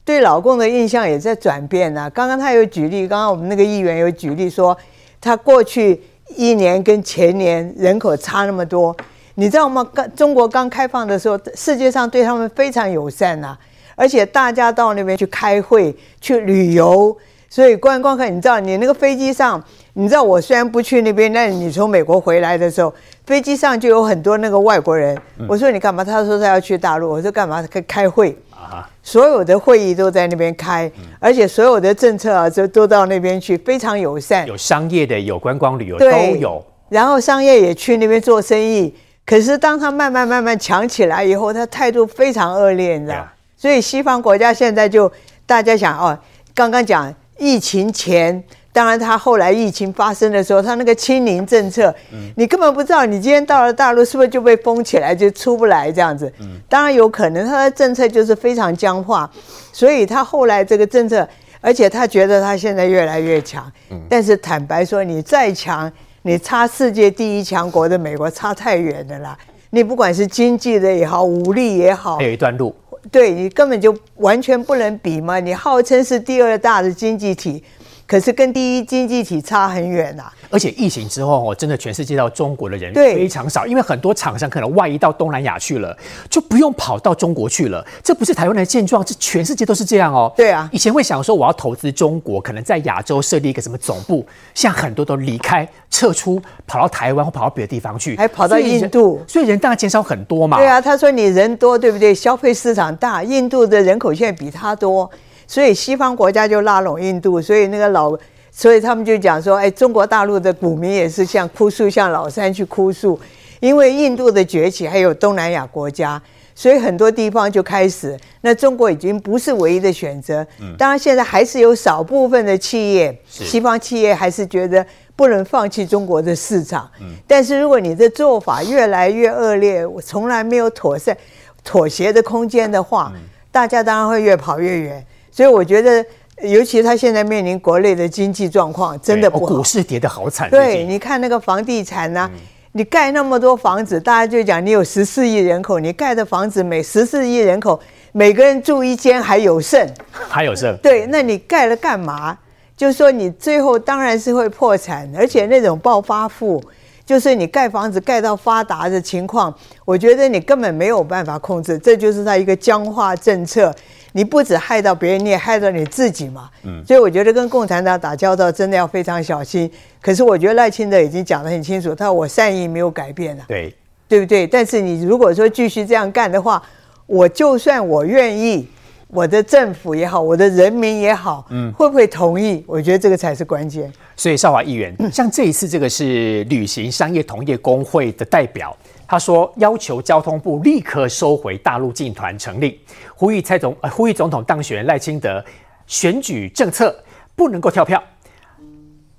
[0.06, 2.10] 对老共的印象也在转变呢、啊。
[2.14, 4.74] 刚刚他有举例，刚刚我们那个议员有举例说，
[5.20, 6.02] 他过去
[6.34, 8.96] 一年跟前年人口差那么多，
[9.34, 9.86] 你知道吗？
[9.94, 13.58] 刚中国刚开放的时候，世界上对他们非常友善呐、啊，
[13.96, 17.16] 而且大家到那边去开会、去旅游。
[17.48, 22.92] 所以观光客，你知道，你那个飞机上，你知道，我虽然不去那边，但你从美国回来的时候，
[23.26, 25.14] 飞机上就有很多那个外国人。
[25.46, 26.02] 我说你干嘛？
[26.02, 27.10] 他说他要去大陆。
[27.10, 27.62] 我说干嘛？
[27.70, 28.88] 开开会啊！
[29.02, 30.90] 所有的会议都在那边开，
[31.20, 34.46] 而且所有的政策啊，都都到那边去，非常友善。
[34.46, 36.64] 有商业的，有观光旅游都有。
[36.88, 38.94] 然后商业也去那边做生意。
[39.24, 43.26] 可是当他慢慢慢慢强起来以后，他态度非常恶劣，你知道？
[43.56, 45.10] 所以西方国家现在就
[45.46, 46.18] 大家想哦，
[46.54, 47.14] 刚刚讲。
[47.38, 48.40] 疫情前，
[48.72, 56.32] 当然他后来疫情发生的时候，他那个清零政策，嗯、你根本不知道，你今天到了大陆是不是就被封起来，就出不来这样子。
[56.38, 59.28] 嗯、当然有可能他的政策就是非常僵化，
[59.72, 61.26] 所以他后来这个政策，
[61.60, 63.72] 而且他觉得他现在越来越强。
[63.90, 65.90] 嗯、但是坦白说，你再强，
[66.22, 69.38] 你差世界第一强国的美国差太远了啦。
[69.70, 72.74] 你不管是经济的也好，武力也好，还有一段路。
[73.10, 75.40] 对，你根本就完全不能比嘛！
[75.40, 77.64] 你号称是第二大的经济体。
[78.12, 85.96] 可是跟第一经济体差很远呐、啊，而且疫情之后哦，真的全世界到中国的人非常少，因为很多厂商可能外移到东南亚去了，
[86.28, 87.82] 就不用跑到中国去了。
[88.04, 90.30] 这不是台湾的现状，这全世界都是这样哦。
[90.36, 100.58] 对啊，以前会想说我要投资中国，可能在亚洲设立一个什么总部，现在很多都离开撤出，跑到台湾或跑到别的地方去，还跑到印度，所以人当然减少很多嘛。
[100.58, 102.14] 对啊，他说你人多对不对？
[102.14, 105.10] 消费市场大，印度的人口现在比他多。
[105.52, 108.16] 所以西方国家就拉拢印度，所以那个老，
[108.50, 113.20] 所以他们就讲说，哎，中国大陆的股民也是像哭诉，向老三去哭诉，
[113.60, 116.18] 因为印度的崛起，还有东南亚国家，
[116.54, 120.42] 所以很多地方就开始，那中国已经不是唯一的选择。
[120.78, 124.82] 当然现在还是有少部分的企业，西方企业还是觉得
[125.14, 126.90] 不能放弃中国的市场。
[127.26, 131.14] 但是如果你的做法越来越恶劣，我从来没有妥善
[131.62, 133.12] 妥协的空间的话，
[133.50, 135.04] 大家当然会越跑越远。
[135.32, 136.04] 所以我觉得，
[136.42, 139.56] 尤其他现在面临国内的经济状况，真的不好。
[139.56, 140.50] 股市跌得好惨。
[140.50, 142.40] 对，你看那个房地产呢、啊，嗯、
[142.72, 147.80] 你盖那么多房子，大家就讲你有十四亿人口，你盖的房子每十四亿人口
[148.12, 150.76] 每个人住一间还有剩，还有剩。
[150.82, 152.36] 对，那你盖了干嘛？
[152.76, 156.62] 就是说你最后当然是会破产，而且那种暴发户，
[157.06, 159.54] 就是你盖房子盖到发达的情况，
[159.86, 163.72] 我觉得你根本没有办法控制，这就是他一个僵化政策。
[164.12, 166.48] 你不止害到别人，你也害到你自己嘛。
[166.62, 169.70] 嗯，所以我觉得跟共产党打交道真的要非常小心。
[170.00, 173.74] 可是我觉得赖清德已经讲得很清楚，他说我善意没有改变了，对，
[174.08, 174.46] 对不对？
[174.46, 176.62] 但是你如果说继续这样干的话，
[177.06, 178.68] 我就算我愿意，
[179.08, 182.62] 我的政府也好，我的人民也好，嗯，会不会同意？
[182.66, 183.92] 我觉得这个才是关键。
[184.16, 188.76] 所以少华议员，像这一次这个是旅行商业同业工会的代表。
[189.12, 192.80] 他说：“要求交通部立刻收回大陆进团成立，
[193.14, 195.44] 呼吁蔡总，呃，呼吁总统当选人赖清德
[195.86, 196.98] 选举政策
[197.36, 198.02] 不能够跳票，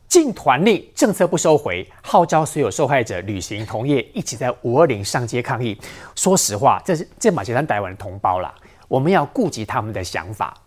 [0.07, 5.79] 进团令政策不收回，号召所有受害者旅行同业一起在五二零上街抗议。
[6.15, 8.51] 说实话，这是这马其丹台湾的同胞啦，
[8.87, 10.57] 我们要顾及他们的想法，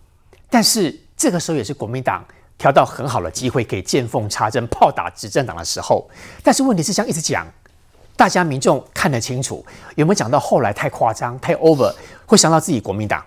[0.48, 2.24] 但是这个时候也是国民党
[2.56, 6.08] 挑到很好的机会，可以见缝插针炮打执政党的时候。
[6.44, 7.44] 但是问题是，像一直讲。”
[8.16, 11.92] 大家民众看得清楚，有没有讲到后来太夸张、太 over，
[12.24, 13.22] 会想到自己国民党？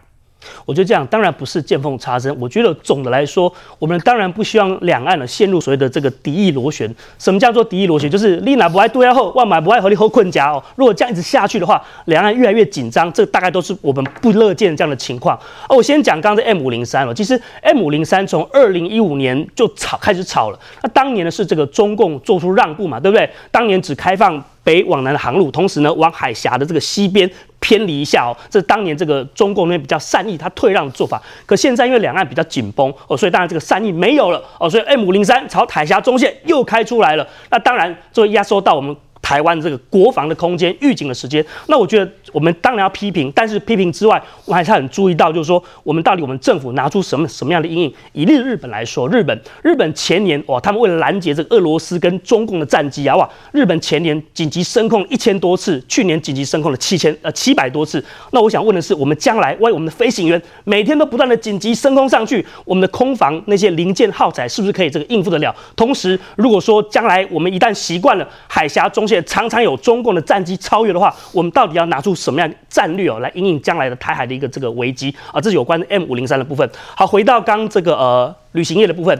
[0.65, 2.33] 我觉得这样当然不是见缝插针。
[2.39, 6.89] 我觉得总的来说，我们当然不希望两岸呢陷入所谓的这个敌意螺旋。
[7.19, 8.09] 什么叫做敌意螺旋？
[8.09, 10.63] 就是你哪不爱对后，万马不爱和你后困夹哦。
[10.77, 15.37] 如果这样一直下去的话，两岸越来越紧张，这大概都是我们不乐见这样的情况。
[15.67, 17.13] 哦，我先讲刚刚的 M 五零三了。
[17.13, 20.59] 其实 M 五零三从二零一五年就炒开始炒了。
[20.81, 23.29] 那当年呢是这个中共做出让步嘛，对不对？
[23.51, 24.41] 当年只开放。
[24.69, 27.27] 北往南的航路，同时呢，往海峡的这个西边
[27.59, 31.19] 偏离一下哦，这是当年这个中共那边比较善意，他退让的做法。
[31.47, 38.95] 可现在因为两岸比较紧绷哦，所以当然这个善意没有了哦，所以 M 五零三朝海峡中线又开出来了，那当然作为压缩到我们。
[39.29, 47.93] 台湾这个国防的空间、预警的时间，那我觉得我们当然要批评，但是批评之外，我还是很注意到，就是说我们到底我们政府拿出什么什么样的因应。
[48.13, 58.03] 以日日本来说，日本日本前年哇，他们为了拦截这个俄罗斯跟中共的战机啊，哇，日本前年紧急升空一千多次，去年紧急升空了七千呃七百多次。
[58.31, 65.55] 那我想问的是，我们将来为我们的飞行员每天都不断的紧急升空上去，我们的空防那些零件耗材是不是可以这个应付得了？
[65.75, 69.18] 同时，如果说将来我们一旦习惯了海峡中线。
[69.23, 75.39] 常常有中共的战机超越的话，我们到底要拿出什么样战略哦来因应将来的台海的一个这个危机啊？
[75.39, 76.69] 这是有关 M 五零三的部分。
[76.95, 79.19] 好，回到刚这个呃旅行业的部分，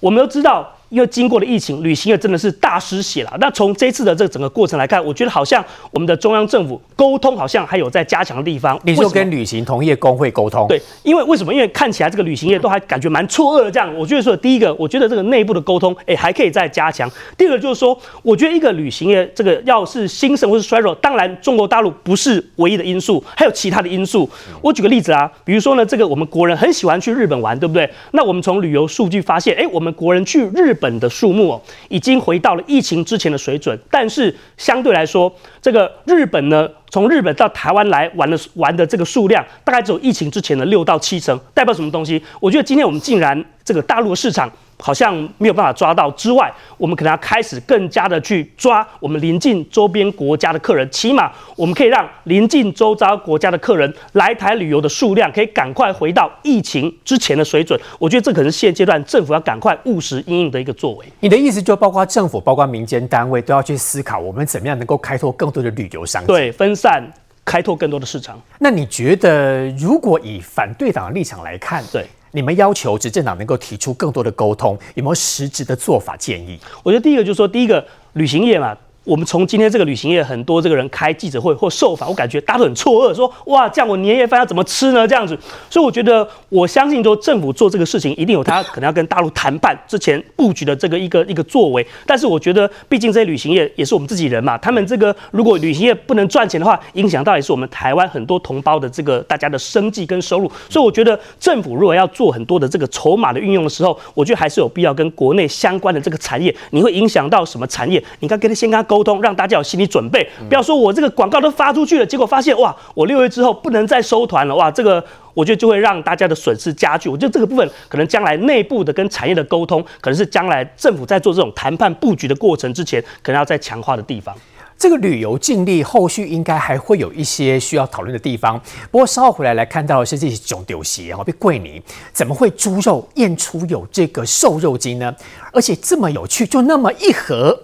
[0.00, 0.75] 我们都知道。
[0.88, 3.36] 因为经过了疫情，旅行业真的是大失血了。
[3.40, 8.78] 那从这次的这个整个过程来看，我觉得好像我们的中央政府沟通好像还有在加强的地方。
[8.84, 10.66] 你说跟旅行同业工会沟通？
[10.68, 11.52] 对，因为为什么？
[11.52, 13.70] 因为看起来这个旅行业都还感觉蛮错愕的。
[13.70, 17.10] 这样，我觉得说第一个，我觉得这个内部的沟通，哎，还可以再加强。
[17.36, 24.28] 第二个就是说，我觉得一个旅行业这个要是兴盛或是衰弱，当然中国大陆不是唯一的因素，还有其他的因素。
[24.60, 27.90] 我举个例子啊，比如说呢，这个我们国人很喜欢去日本玩，对不对？
[28.12, 31.62] 那我们从旅游数据发现，哎，我们国人去日本的数目哦。
[31.88, 42.22] 已经回到了疫情之前的水准，但是相对来说，这个日本呢，从日本到台湾来玩的玩的这个数量，大概只有疫情之前的六到七成，代表什么东西？
[42.38, 44.48] 我觉得今天我们竟然这个大陆市场。
[44.78, 57.78] 好像没有办法抓到之外，我们可能要开始更加的去抓我们邻近周边国家的客人，起码我们可以让邻近周遭国家的客人来台旅游的数量可以赶快回到疫情之前的水准。
[57.98, 61.06] 我觉得这可能是现阶段政府要赶快务实应应的一个作为。
[61.20, 66.26] 你的意思就包括政府、包括民间单位都要去思考，我们怎么样能够开拓更多的旅游商机？
[66.26, 67.02] 对，分散
[67.44, 68.38] 开拓更多的市场。
[68.58, 72.04] 那你觉得，如果以反对党的立场来看，对？
[72.32, 76.58] 你们要求执政党能够提出更多的沟通，有没有实质的做法建议？
[76.82, 78.76] 我觉得第一个就是说，第一个旅行业嘛。
[79.06, 85.06] 我们从今天这个旅行业很多这个人开记者会或受访，我感觉大家都很错愕，说哇，这样我年夜饭要怎么吃呢？
[85.06, 85.38] 这样子，
[85.70, 91.86] 所以我觉得我相信说政府做这个事情一定有他可能要跟大陆谈判之前布局的这个一个一个作为。
[92.04, 100.50] 但是我觉得，毕竟这些旅行业也是我们自己人嘛，他们这个如果旅行业不能赚钱的话，影响到也是我们台湾很多同胞的这个大家的生计跟收入。
[100.68, 108.02] 所以我觉得政府如果要做很多的这个筹码的运用的时候，我觉得还是有必要跟国内相关的这个产业，你会影响到什么产业？
[108.18, 117.10] 你看跟他先跟他沟沟通，让大家有心理准备，不要说我这个广告都发出去了，结果发现哇，我六月之后不能再收团了，哇，这个我觉得就会让大家的损失加剧。
[117.10, 124.34] 我觉得这个部分可能将来内部的跟产业的沟通，可能是将来政府在做这种谈判布局的过程之前，可能要再强化的地方。
[124.78, 128.58] 这个旅游禁令后续应该还会有一些需要讨论的地方。
[128.90, 131.82] 不过稍后回来来看到的是这些囧丢鞋哦，被桂林
[132.12, 135.14] 怎么会猪肉验出有这个瘦肉精呢？
[135.52, 137.58] 而且这么有趣，就那么一盒。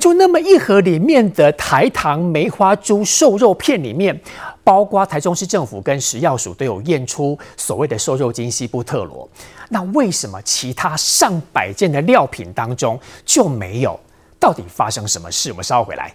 [0.00, 4.18] 就那么一盒里面的台糖梅花猪瘦肉片里面，
[4.64, 9.28] 包括台中市政府跟食药署都有验出所谓的瘦肉精西布特罗。
[9.68, 14.00] 那为什么其他上百件的料品当中就没有？
[14.38, 15.50] 到底发生什么事？
[15.50, 16.14] 我们稍后回来。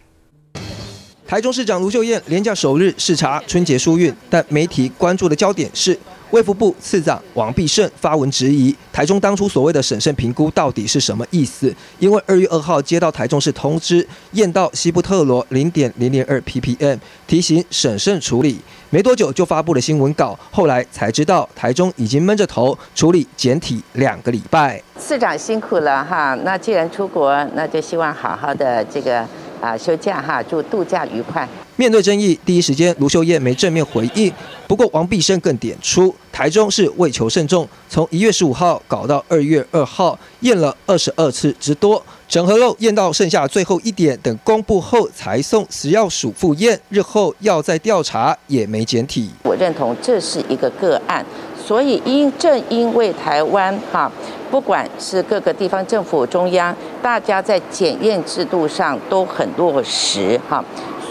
[1.27, 5.97] 台中市长卢秀燕连假首日视察春节疏运，但媒体关注的焦点是。
[6.31, 11.73] 卫福部次长王必胜发文质疑台中当初所谓的审慎评估到底是什么意思？
[11.99, 16.97] 因为二月二号接到台中市通知，验到西部特罗零点零零二 ppm，
[17.27, 18.59] 提醒审慎处理，
[18.89, 20.37] 没多久就发布了新闻稿。
[20.51, 24.81] 后来才知道台中已经闷着头处理简体两个礼拜。
[24.99, 29.25] 市长辛苦了哈，那既然出国，那就希望好好的这个。
[29.65, 31.47] 啊，休假哈，祝度假愉快。
[31.75, 34.31] 面对争议，第一时间卢秀燕没正面回应。
[34.67, 49.31] 不过王必胜更点出，台中是为求慎重，从一月十五号搞到二月二号，验了二十二次之多，整盒肉验到剩下最后一点，等公布后才送食药署复验，日后要再调查也没检体。
[49.43, 51.25] 我认同这是一个个案，
[51.65, 54.11] 所以因正因为台湾哈。
[54.55, 60.63] 不管是各个地方政府、中央，大家在检验制度上都很落实哈，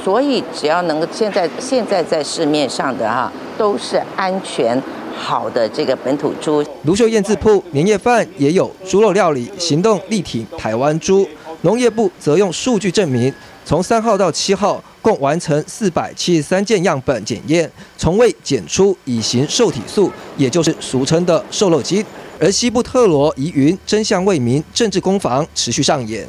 [0.02, 4.82] 所以只要能够现在现在在市面上的哈，都是安全
[5.14, 6.64] 好的这个本土猪。
[6.84, 11.28] 卢秀燕自曝年夜饭也有猪肉料理，行动力挺台湾猪。
[11.60, 13.30] 农业部则用数据证明，
[13.66, 22.02] 从三号到七号共完成四百七十三件样本检验，从未检出乙型受体素，也就是俗称的瘦肉精。
[22.40, 26.26] 而西部特罗疑云，真相未明，政治攻防持续上演。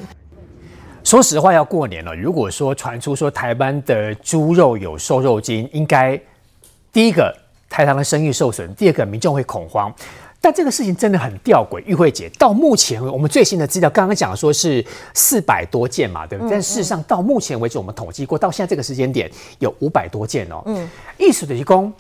[1.04, 6.20] 说实话，要过年了，如果说传出说台湾的猪肉有瘦肉精，应该
[6.94, 7.36] 第一个
[7.70, 9.92] 台糖的声誉受损，第二个民众会恐慌。
[10.40, 14.86] 但这个事情真的很吊诡，玉慧姐，到目前我们最新的资料，刚刚讲说是
[15.16, 16.50] 四百多件嘛，对不对？
[16.50, 20.62] 嗯嗯，但事实上到目前为止，我们统计过，到现在这个时间点有五百多件哦。
[20.68, 20.88] 嗯，
[21.18, 21.92] 意思的提供，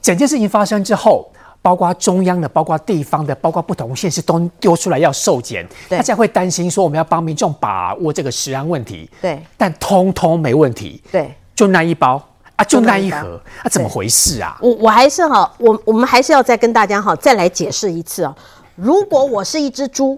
[0.00, 1.30] 整件事情发生之后。
[1.66, 12.22] 包括中央的，包括地方的，包括不同县市都丢出来要受检，大家会担心说我们要帮民众把握这个食安问题，对，但通通没问题，对，就那一包
[12.54, 14.56] 啊，就那一盒，啊，怎么回事啊？
[14.62, 18.32] 我我还是哈，我我们还是要再跟大家哈再来解释一次啊。
[18.76, 20.16] 如果我是一只猪，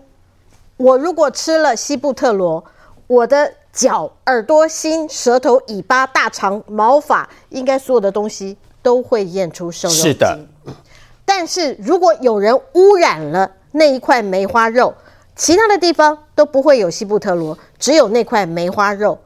[0.77, 2.63] 我如果吃了西布特罗，
[3.07, 3.55] 我的。
[3.71, 10.03] 脚、耳朵、心、舌头、尾巴、大肠、毛发，应该所有的东西都会验出瘦肉精。
[10.03, 10.37] 是的。
[11.29, 14.95] 但是如果有人污染了那一块梅花肉，
[15.37, 19.19] 其他的地方都不会有西布特罗，只有那块梅花肉。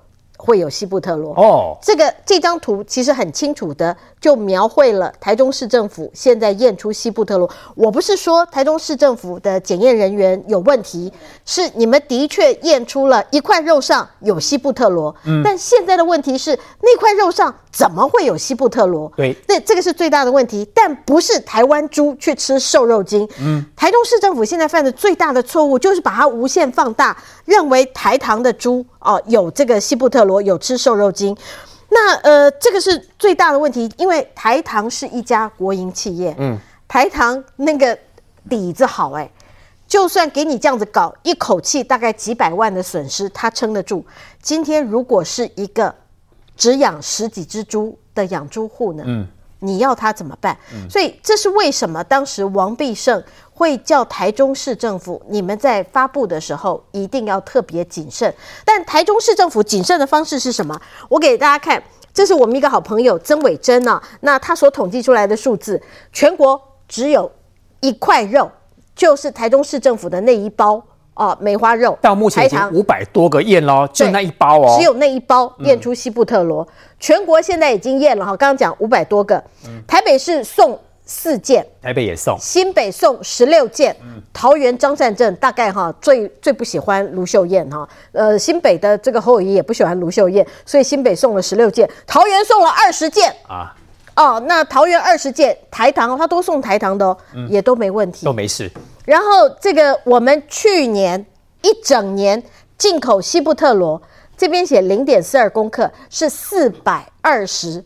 [0.44, 7.48] 会有西部特罗哦，这个这张图其实很清楚的就描绘了台中市政府现在验出西部特罗。
[7.76, 11.12] 我不是说台中市政府的检验人员有问题，
[11.46, 15.14] 是你们的确验出了一块肉上有西部特罗。
[15.24, 19.10] 嗯，但现在的问题是那块肉上怎么会有西部特罗？
[19.16, 23.28] 对，那这个是最大的问题，但不是台湾猪去吃瘦肉精。
[23.40, 28.84] 嗯，台中市政府现在犯的最大的错误就是把它无限放大，认为台糖的猪。
[29.04, 31.36] 哦，有这个西布特罗，有吃瘦肉精，
[31.88, 37.98] 那呃，这个是最大的问题，因为台糖是一家国营企业，嗯，台糖那个
[38.48, 39.30] 底子好哎，
[39.86, 44.04] 就算给你这样子搞，一口气大概几百万的损失，他撑得住。
[44.40, 45.94] 今天如果是一个
[46.56, 49.26] 只养十几只猪的养猪户呢，嗯，
[49.58, 50.56] 你要他怎么办？
[50.72, 53.22] 嗯，所以这是为什么当时王必胜。
[53.54, 58.32] 会叫台中市政府，你们在发布的时候一定要特别谨慎。
[58.64, 60.80] 但台中市政府谨慎的方式是什么？
[61.08, 61.80] 我给大家看，
[62.14, 65.80] 这是我们一个好朋友曾伟珍啊，那他所统计出来的数字，
[66.12, 67.30] 全国只有
[67.80, 68.50] 一块肉，
[68.96, 70.82] 就是台中市政府的那一包
[71.14, 71.96] 哦，梅花肉。
[72.00, 76.62] 到目前已经五百多个验喽，就那一包哦，只有那一包验出西布特罗。
[76.62, 79.44] 嗯、全国现在已经验了哈，刚刚讲五百多个，
[79.86, 80.80] 台北市送。
[81.04, 93.34] 四件，台北也送，新北送十六件，嗯、桃园张善政大概哈最最不喜欢卢秀燕哈，呃新北的这个侯友谊也不喜欢卢秀燕，所以新北送了十六件，桃园送了二十件。
[93.48, 93.74] 啊，
[94.14, 98.70] 哦那桃园二十件台糖他都送台糖的哦，嗯、也都没问题，都没事。
[99.04, 101.26] 然后这个我们去年
[101.62, 102.42] 一整年
[102.78, 104.00] 进口西布特罗，
[104.36, 107.84] 这边写零点四二公克是四百二十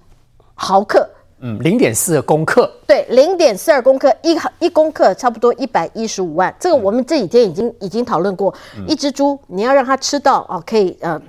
[0.54, 1.08] 毫克。
[1.40, 6.54] 嗯，零点四公克，对，零点四二公克，一一公克差不多一百一十五万。
[6.58, 11.20] 这个我们这几天已经已经讨论过，嗯、一只猪你要让它吃到哦，可以呃，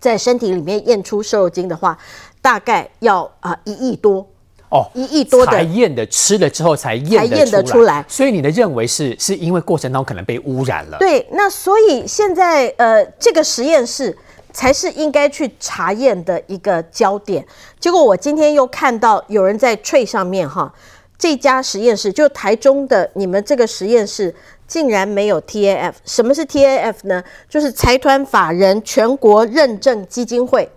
[0.00, 1.98] 在身体里面验出瘦肉精的话，
[2.40, 4.26] 大概要啊、呃、一亿多
[4.70, 8.02] 哦，一亿多的才验的，吃了之后才验才验得出来。
[8.08, 10.96] 所以你的认为是是因为过程当中可能被污染了？
[10.98, 14.16] 对，那所以现在呃这个实验室。
[14.54, 17.44] 才是应该去查验的一个焦点。
[17.78, 20.72] 结果我今天又看到有人在 Trade 上面哈，
[21.18, 24.32] 这家实验室就台中的你们这个实验室
[24.66, 25.94] 竟然没有 TAF。
[26.04, 27.22] 什么是 TAF 呢？
[27.48, 30.70] 就是财团法人全国认证基金会。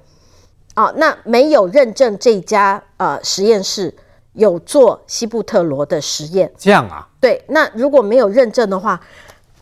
[0.73, 3.93] 啊，那没有认证这家呃实验室
[4.33, 6.51] 有做西布特罗的实验。
[6.57, 7.07] 这样啊？
[7.21, 8.99] 对，那如果没有认证的话，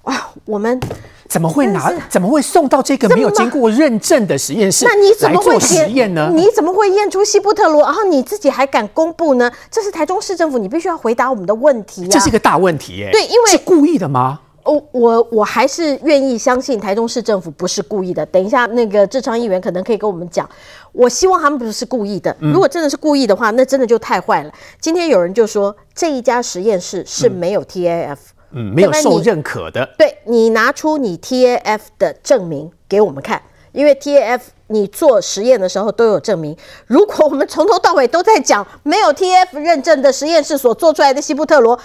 [0.03, 0.79] 哇，我们。
[1.27, 1.91] 怎么会拿？
[2.09, 4.85] 怎么会送到这个没有经过认证的实验室？
[4.85, 6.31] 那你怎么会实验呢？
[6.33, 7.81] 你怎么会验出西布特罗？
[7.83, 9.51] 然后你自己还敢公布呢？
[9.69, 12.09] 这是台中市政府，你必须要回答我们的问题啊！
[12.11, 13.09] 这是一个大问题耶。
[13.11, 14.39] 对，因为是故意的吗？
[14.63, 18.25] 哦，我我还是愿意相信台中市政府不是故意的。
[18.25, 20.49] 等一下，那个智昌议员可能可以跟我们讲。
[20.91, 22.35] 我希望他们不是故意的。
[22.39, 24.51] 如果真的是故意的话，那真的就太坏了。
[24.79, 28.15] 今天有人就说这一家实验室是没有 TAF。
[28.15, 28.17] 嗯，
[28.55, 29.87] 嗯没有受认可的。
[29.97, 33.41] 对你拿出你 TAF 的证明给我们看，
[33.73, 36.57] 因为 TAF 你做实验的时候都有证明。
[36.87, 41.77] 如果我们从头到尾都在讲没有 T F 认证的实验室所做出来的西布特罗，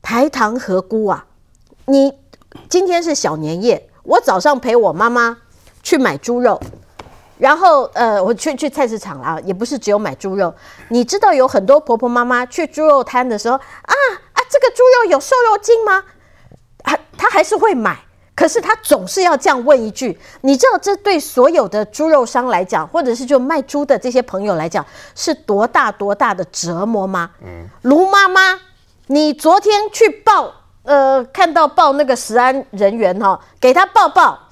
[0.00, 1.26] 排糖何辜啊？
[1.86, 2.12] 你
[2.68, 5.38] 今天是小年夜，我早上陪我妈妈
[5.82, 6.60] 去买猪肉，
[7.36, 10.54] 然后呃，我去去菜市场了，也不是只有买猪肉。
[10.88, 13.94] 你知道有很多婆婆妈妈去猪肉摊的时候啊。
[14.50, 16.02] 这个猪肉有瘦肉精吗？
[16.82, 17.96] 他他还是会买，
[18.34, 20.18] 可是他总是要这样问一句。
[20.40, 24.84] 你知道这对所有的猪肉商来讲，或者是就卖猪的这些朋友来讲，
[25.14, 27.30] 是多大多大的折磨吗？
[27.44, 28.58] 嗯，卢妈妈，
[29.06, 34.48] 你昨天去报，呃，看到报那个食安人员哈、给他报报，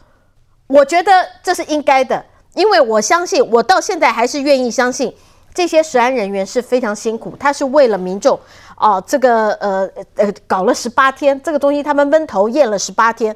[0.68, 2.24] 我觉得这是应该的，
[2.54, 5.16] 因为我相信，我到现在还是愿意相信
[5.54, 8.38] 这些食安人员是非常辛苦，他是为了民众。
[8.78, 13.34] 哦，这个呃呃，搞了十八天，这个东西他们闷头验了十八天。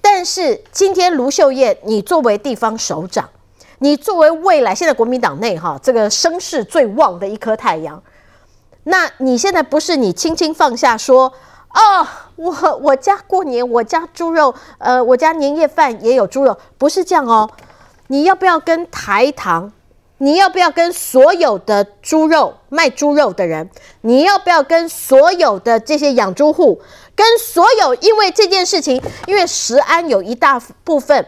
[0.00, 3.28] 但是今天卢秀燕，你作为地方首长，
[3.78, 8.02] 你作为未来现在国民党内哈这个声势最旺的一颗太阳，
[8.84, 11.32] 那你现在不是你轻轻放下说，
[11.70, 12.06] 哦，
[12.36, 17.50] 我我家过年我家猪肉，呃，我家年夜饭也有猪肉，不是这样哦，
[18.08, 19.72] 你要不要跟台糖？
[20.22, 23.68] 你要不要跟所有的猪肉卖猪肉的人？
[24.02, 26.80] 你要不要跟所有的这些养猪户？
[27.16, 31.26] 跟所有因为这件事情，因为食安有一大部分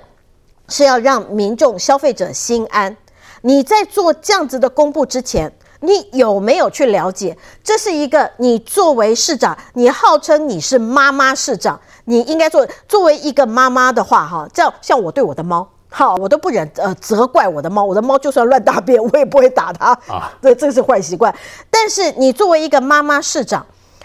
[0.69, 2.97] 是要让民众消费者心安。
[3.43, 7.37] 你在做这样子的公布之前，你有没有去了解？
[7.65, 20.33] 这是一个你作为市长，你号称你是妈妈市长，你应该做作为一个妈妈的话，哈，这样像我对我的猫，好，我都不忍呃责怪我的猫，我的猫就算乱大便， 我也不会打它啊。
[20.43, 21.33] 对，这是坏习惯。
[21.71, 23.65] 但是你作为一个妈妈市长，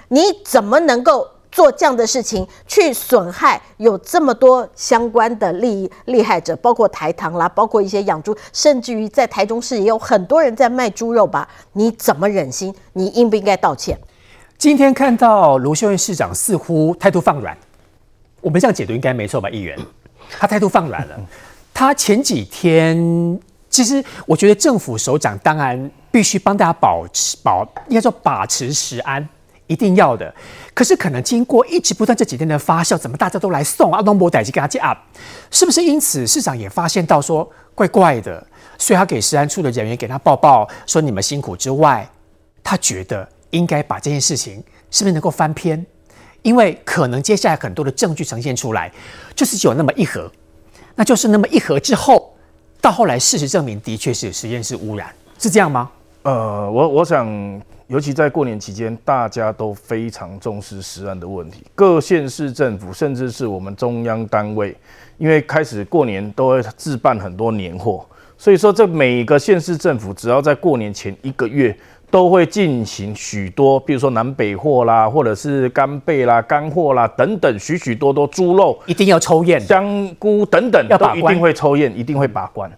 [0.10, 1.28] 你怎么能够？
[1.52, 11.50] 做这样的事情去损害有这么多相关的利益利害者，包括台糖啦，包括一些养猪，甚至于在台中市也有很多人在卖猪肉吧？
[11.74, 12.72] 你怎么忍心？
[12.94, 13.98] 你应不应该道歉？
[14.60, 17.58] 今天看到卢秀燕市长似乎态度放软，
[18.42, 19.50] 我们这样解读应该没错吧？
[19.50, 19.76] 议员，
[20.40, 21.20] 他态度放软了。
[21.80, 29.26] 他前几天，其实我觉得政府首长当然必须帮大家保持保，应该说把持食安。
[29.66, 30.36] 一定要的，
[30.74, 34.98] 可是可能经过一直不断这几天的发酵，怎么大家都来送阿东博代基给他接 up，
[35.52, 35.82] 是不是？
[35.82, 38.46] 因此市长也发现到说怪怪的，
[38.78, 42.06] 所以他给食安处的人员给他报报说你们辛苦之外，
[42.62, 44.62] 他觉得应该把这件事情
[44.92, 45.86] 是不是能够翻篇？
[46.42, 48.92] 因为可能接下来很多的证据呈现出来，
[49.34, 50.30] 就是有那么一盒，
[51.00, 52.36] 那就是那么一盒之后，
[52.82, 55.90] 到后来事实证明的确是实验室污染，是这样吗？
[56.24, 57.26] 呃，我我想。
[57.88, 61.64] 尤其在过年期间，大家都非常重视食安的问题。
[61.74, 64.78] 各县市政府，甚至是我们中央单位，
[65.18, 68.06] 因为开始过年都会置办很多年货，
[68.38, 71.76] 所以说这每一个县市政府只要在过年前一个月，
[72.12, 82.72] 都会进行许多，比如说南北货啦，或者是干贝啦、干货啦等等，许许多多猪肉一定要抽验，香菇等等都一定会抽验，一定会把关。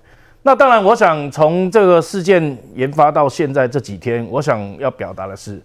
[0.43, 5.61] 那当然，我想从这个事件研发到现在这几天，我想要表达的是，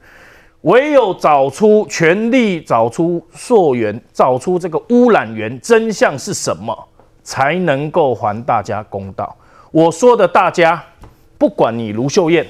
[0.61, 6.77] 唯有找出全力找出溯源，找出这个污染源真相是什么，
[7.23, 9.35] 才能够还大家公道。
[9.73, 10.83] 我说的大家，
[11.39, 12.47] 不管你卢秀燕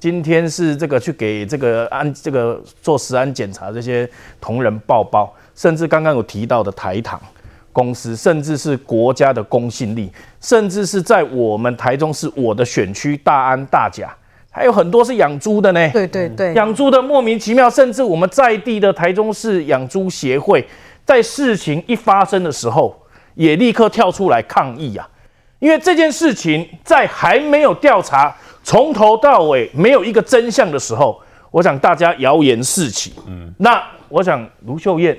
[0.00, 4.08] 今天是这个去给这个安这个做食安检查这些
[4.40, 7.20] 同仁报报，甚至刚刚有提到的台糖。
[7.72, 14.12] 公司，甚至是国家的公信力，甚至是在我们台中市我的选区大安大甲，
[14.50, 15.90] 还有很多是养猪的呢。
[15.90, 20.66] 对对对，养猪的莫名其妙，甚至我们在地的台中市养猪协会，
[21.04, 23.00] 在事情一发生的时候，
[23.36, 25.08] 也立刻跳出来抗议啊！
[25.60, 33.14] 因为这件事情在还没有调查，从头到尾没有一个真相的时候，我想大家谣言四起。
[33.26, 35.18] 嗯，那我想卢秀燕。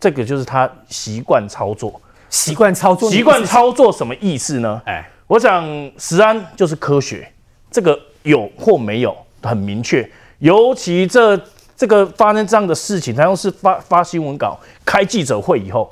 [0.00, 1.98] 这个就是她习惯操作，
[2.28, 4.82] 习惯操作，习惯操作什么意思呢？
[4.84, 5.64] 哎，我想
[5.96, 7.26] 石安就是科学，
[7.70, 10.06] 这个有或没有很明确。
[10.40, 11.40] 尤其这
[11.74, 15.90] 这个发生这样的事情，台中市发发新闻稿、开记者会以后，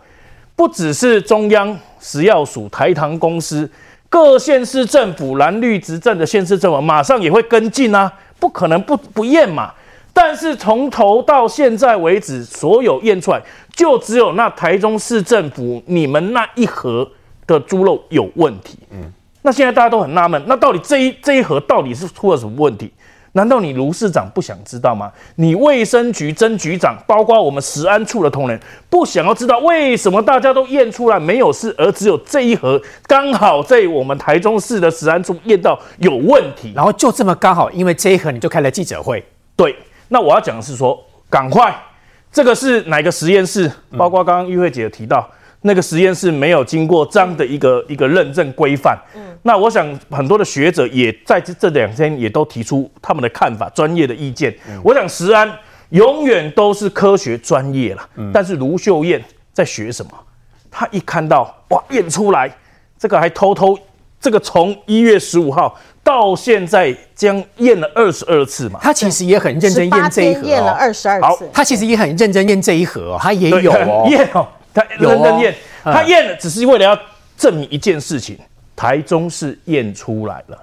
[0.54, 3.70] 不只是中央食药署、台糖公司，
[4.12, 9.72] 各县市政府蓝绿执政的县市政府马上也会跟进啊，不可能不不验嘛。
[10.12, 13.40] 但是从头到现在为止，所有验出来
[13.74, 17.10] 就只有那台中市政府你们那一盒
[17.46, 18.76] 的猪肉有问题。
[18.90, 19.10] 嗯，
[19.40, 22.92] 那现在大家都很纳闷，那到底这一这一盒到底是出了什么问题？
[23.32, 25.10] 难道你卢市长不想知道吗？
[25.36, 28.60] 你卫生局曾局长，包括我们食安处的同仁，
[28.90, 39.24] 不想要知道为什么大家都验出来没有事，而只有这一盒刚好在我们台中市的食安处验到有问题，然后就这么刚好，因为这一盒你就开了记者会，
[39.56, 39.74] 对。
[40.08, 41.74] 那我要讲的是说，赶快，
[42.30, 43.72] 这个是哪个实验室？
[43.96, 45.26] 包括刚刚玉慧姐提到，
[45.62, 48.98] 那个实验室没有经过这样的一个一个认证规范。
[49.14, 54.54] 嗯，那我想很多的学者也在这这两天也都提出他们的看法、专业的意见。
[54.82, 55.50] 我想石安
[55.90, 58.08] 永远都是科学专业了。
[58.16, 60.12] 嗯，但是卢秀燕在学什么？
[60.70, 62.50] 她一看到哇验出来，
[62.98, 63.78] 这个还偷偷，
[64.20, 65.78] 这个从一月十五号。
[66.04, 68.80] 到现在将验了二十二次嘛？
[68.82, 71.24] 他其实也很认真验这一盒，验了二十二次。
[71.24, 76.98] 好，他其实也很认真验这一盒，他也有哦， 验哦，他认真验，他验了，只是为了要
[77.36, 78.38] 证明一件事情：
[78.74, 80.58] 台中市验出来了，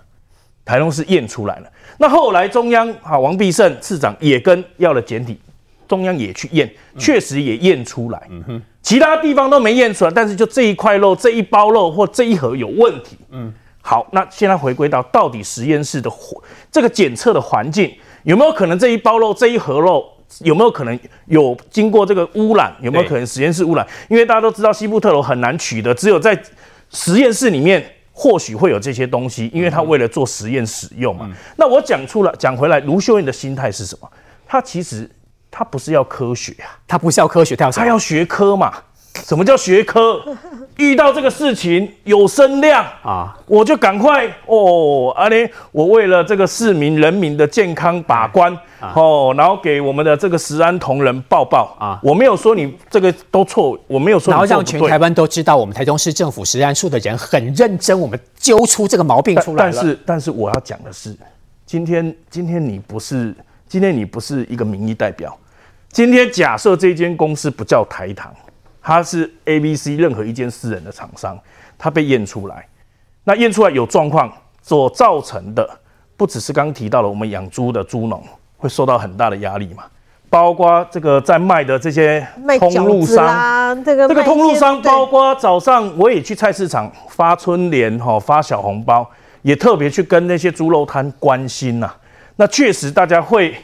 [0.66, 1.70] 台中市验出来了。
[1.98, 5.40] 那后来中央啊，王必胜市长也跟要了检体，
[5.88, 8.22] 中央也去验，确实也验出来。
[8.30, 13.18] 嗯哼，其他地方都没验出来，但是就这一块肉、这一包肉或这一盒有问题。
[13.32, 13.54] 嗯。
[13.82, 16.12] 好，那现在回归到到底实验室的
[16.70, 17.92] 这个检测的环境
[18.24, 20.06] 有没有可能这一包肉这一盒肉
[20.40, 22.74] 有没有可能有经过这个污染？
[22.82, 23.86] 有没有可能实验室污染？
[24.08, 26.40] 因为大家都知道西部特罗很难取得，只有在
[26.92, 31.26] 实验室里面或许会有这些东西，因为他为了做实验使用嘛。
[31.30, 34.10] 嗯、那我讲出了讲回来，卢秀燕的心态是什么？
[34.46, 35.10] 他其实
[35.52, 38.74] 他不是要科学啊，他不是要科学，他要他要学科嘛。
[39.26, 40.22] 什么叫学科？
[40.78, 48.58] 遇到这个事情有声量啊，我就赶快哦，阿咧，我为了这个市民人民的健康把关
[48.96, 59.72] 哦，然后给我们的这个食安同仁报报啊，我没有说你这个都错，我没有说，然后让全台湾都知道，我们台中市政府食安处的人很认真，我们揪出这个毛病出来了。
[59.74, 61.14] 但是，但是我要讲的是，
[61.66, 63.36] 今天今天你不是，
[63.68, 65.38] 今天你不是一个民意代表，
[65.92, 68.34] 今天假设这间公司不叫台糖。
[68.82, 71.38] 它是 A、B、C 任何一间私人的厂商，
[71.78, 72.66] 它被验出来，
[73.24, 75.70] 那验出来有状况所造成的，
[76.16, 78.24] 不只是刚刚提到了我们养猪的猪农
[78.58, 79.84] 会受到很大的压力嘛，
[80.30, 82.26] 包括这个在卖的这些
[82.60, 89.10] 通路商，这个这个通路商，包括早上我也去菜市场发春联哈，发小红包，
[89.42, 91.98] 也特别去跟那些猪肉摊关心呐、啊，
[92.38, 93.56] 那确实大家会。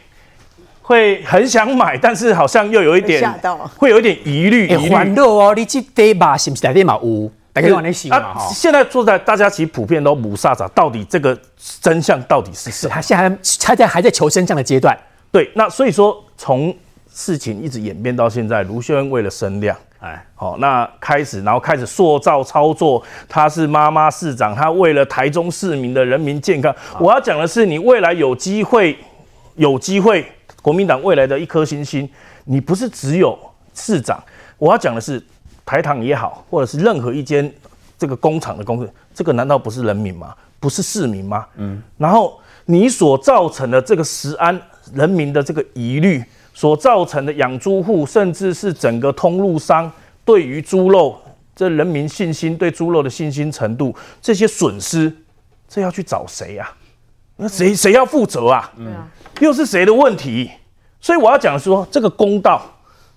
[0.87, 4.69] 会很想买，但是好像又有一点吓到，会有一点疑虑。
[4.69, 6.37] 哎，欢乐哦，你这对吧？
[6.37, 6.93] 是不是在店嘛？
[7.01, 8.35] 有，大家往那想嘛？
[8.35, 11.35] 哈，现在坐在大家其实普遍都母煞煞，到底这个
[11.81, 12.93] 真相到底是什么？
[12.93, 13.23] 他现在
[13.65, 14.95] 还在还在求真相的阶段。
[15.31, 16.71] 对，那所以说从
[17.11, 28.95] 事情一直演变到现在，卢秀恩为了声量，哎，好，那开始然后开始塑造操作，他是妈妈市长，他为了台中市民的人民健康，我要讲的是，你未来有机会，
[29.55, 30.23] 有机会。
[30.65, 32.09] 国民党未来的一颗星星，
[32.45, 33.37] 你不是只有
[33.75, 34.19] 市长，
[34.57, 35.23] 我要讲的是
[35.63, 37.53] 台糖也好，或者是任何一间
[37.99, 40.33] 这个工厂的工司，这个难道不是人民吗？
[40.59, 41.45] 不是市民吗？
[41.57, 41.79] 嗯。
[41.99, 44.59] 然后你所造成的这个食安
[44.91, 49.91] 人民的这个疑虑，所造成的养猪户，甚至是整个通路商
[50.25, 51.15] 对于猪肉
[51.55, 55.15] 这人民信心对猪肉的信心程度，这些损失，
[55.69, 56.67] 这要去找谁呀？
[57.35, 58.71] 那谁谁要负责啊？
[58.77, 58.95] 嗯。
[59.39, 60.49] 又是谁的问题？
[61.01, 62.61] 所以我要讲说，这个公道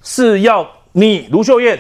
[0.03, 1.79] 是要你卢秀燕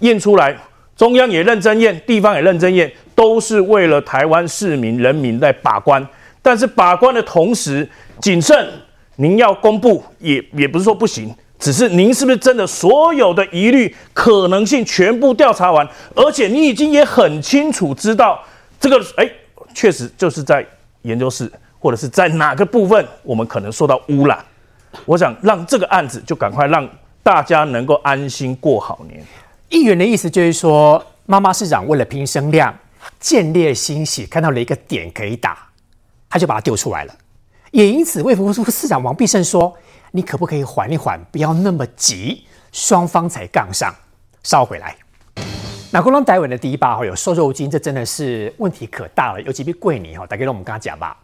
[0.00, 0.56] 验出来，
[0.96, 6.06] 中央也认真验，地方也认真验，都是为了台湾市民人民在把关。
[6.42, 7.88] 但是把关的同时，
[8.20, 8.68] 谨慎，
[9.16, 18.42] 您要公布也也不是说不行，只是您是不是真的所有的疑虑可能性全部调查完，而且你已经也很清楚知道
[18.80, 19.30] 这个，哎，
[19.74, 20.66] 确实就是在
[21.02, 21.50] 研究室。
[21.84, 24.42] 或者是在哪个部分我们可能受到污染？
[25.04, 26.88] 我想让这个案子就赶快让
[27.22, 29.22] 大家能够安心过好年。
[29.68, 32.74] 议员的意思就是说，妈妈市长为了拼声量，
[33.20, 35.58] 见猎心喜，看到了一个点可以打，
[36.30, 37.14] 他就把它丢出来了。
[37.70, 39.70] 也因此，卫福部市长王必胜说
[40.10, 43.94] ：“你可不可以缓一缓，不要那么急，双方才杠上。”
[44.42, 44.96] 稍回来。
[45.90, 51.14] 那国龙台湾的第一把哈有瘦肉精，这真的是问题可大了，尤其比贵你哈，大概让我们跟他讲吧。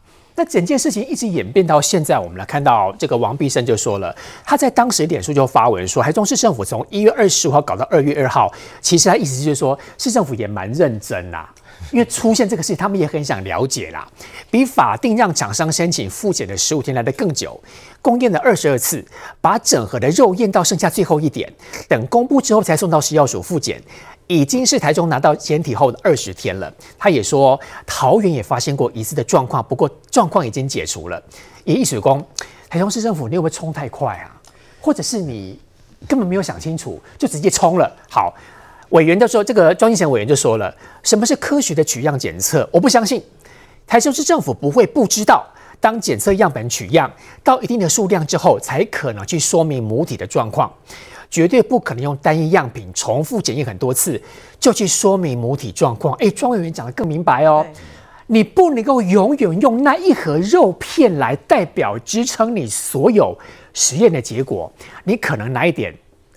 [0.41, 11.53] 那整件事情一直演变到现在，我们来看到这个王必胜就说了，他在当时脸书就发文说，台中市政府从一月二十五号搞到二月二号，其实他意思就是说，市政府也蛮认真啦，
[11.93, 14.09] 因为出现这个事情，他们也很想了解啦，
[14.51, 17.63] 比法定让厂商申请复检的十五天来得更久，
[18.01, 19.05] 共验了二十二次，
[19.43, 21.53] 把整盒的肉验到剩下最后一点，
[21.87, 23.79] 等公布之后才送到食药署复检。
[24.31, 26.73] 已经是台中拿到检体后的二十天了。
[26.97, 31.21] 他也说，桃园也发现过疑似的状况，不过状况已经解除了。
[31.65, 32.25] 也一水工，
[32.69, 34.31] 台中市政府，你会不会冲太快啊？
[34.81, 35.59] 或者是你
[36.07, 37.93] 根本没有想清楚就直接冲了？
[38.09, 38.33] 好，
[38.91, 40.73] 委员就说，这个庄敬贤委员就说了，
[41.03, 42.69] 什么是科学的取样检测？
[42.73, 43.21] 我不相信，
[43.85, 45.45] 台中市政府不会不知道，
[45.81, 47.11] 当检测样本取样
[47.43, 50.73] 到一定的数量之后，才可能去说明母体的状况。
[51.31, 54.21] 绝对不可能用单一样品重复检验很多次
[54.59, 56.13] 就去说明母体状况。
[56.15, 57.65] 哎，庄委员讲得更明白哦，
[58.27, 63.37] 你不能够永远用那一盒肉片来代表支撑你所有
[63.73, 64.71] 实验的结果。
[65.05, 65.95] 你可能拿一点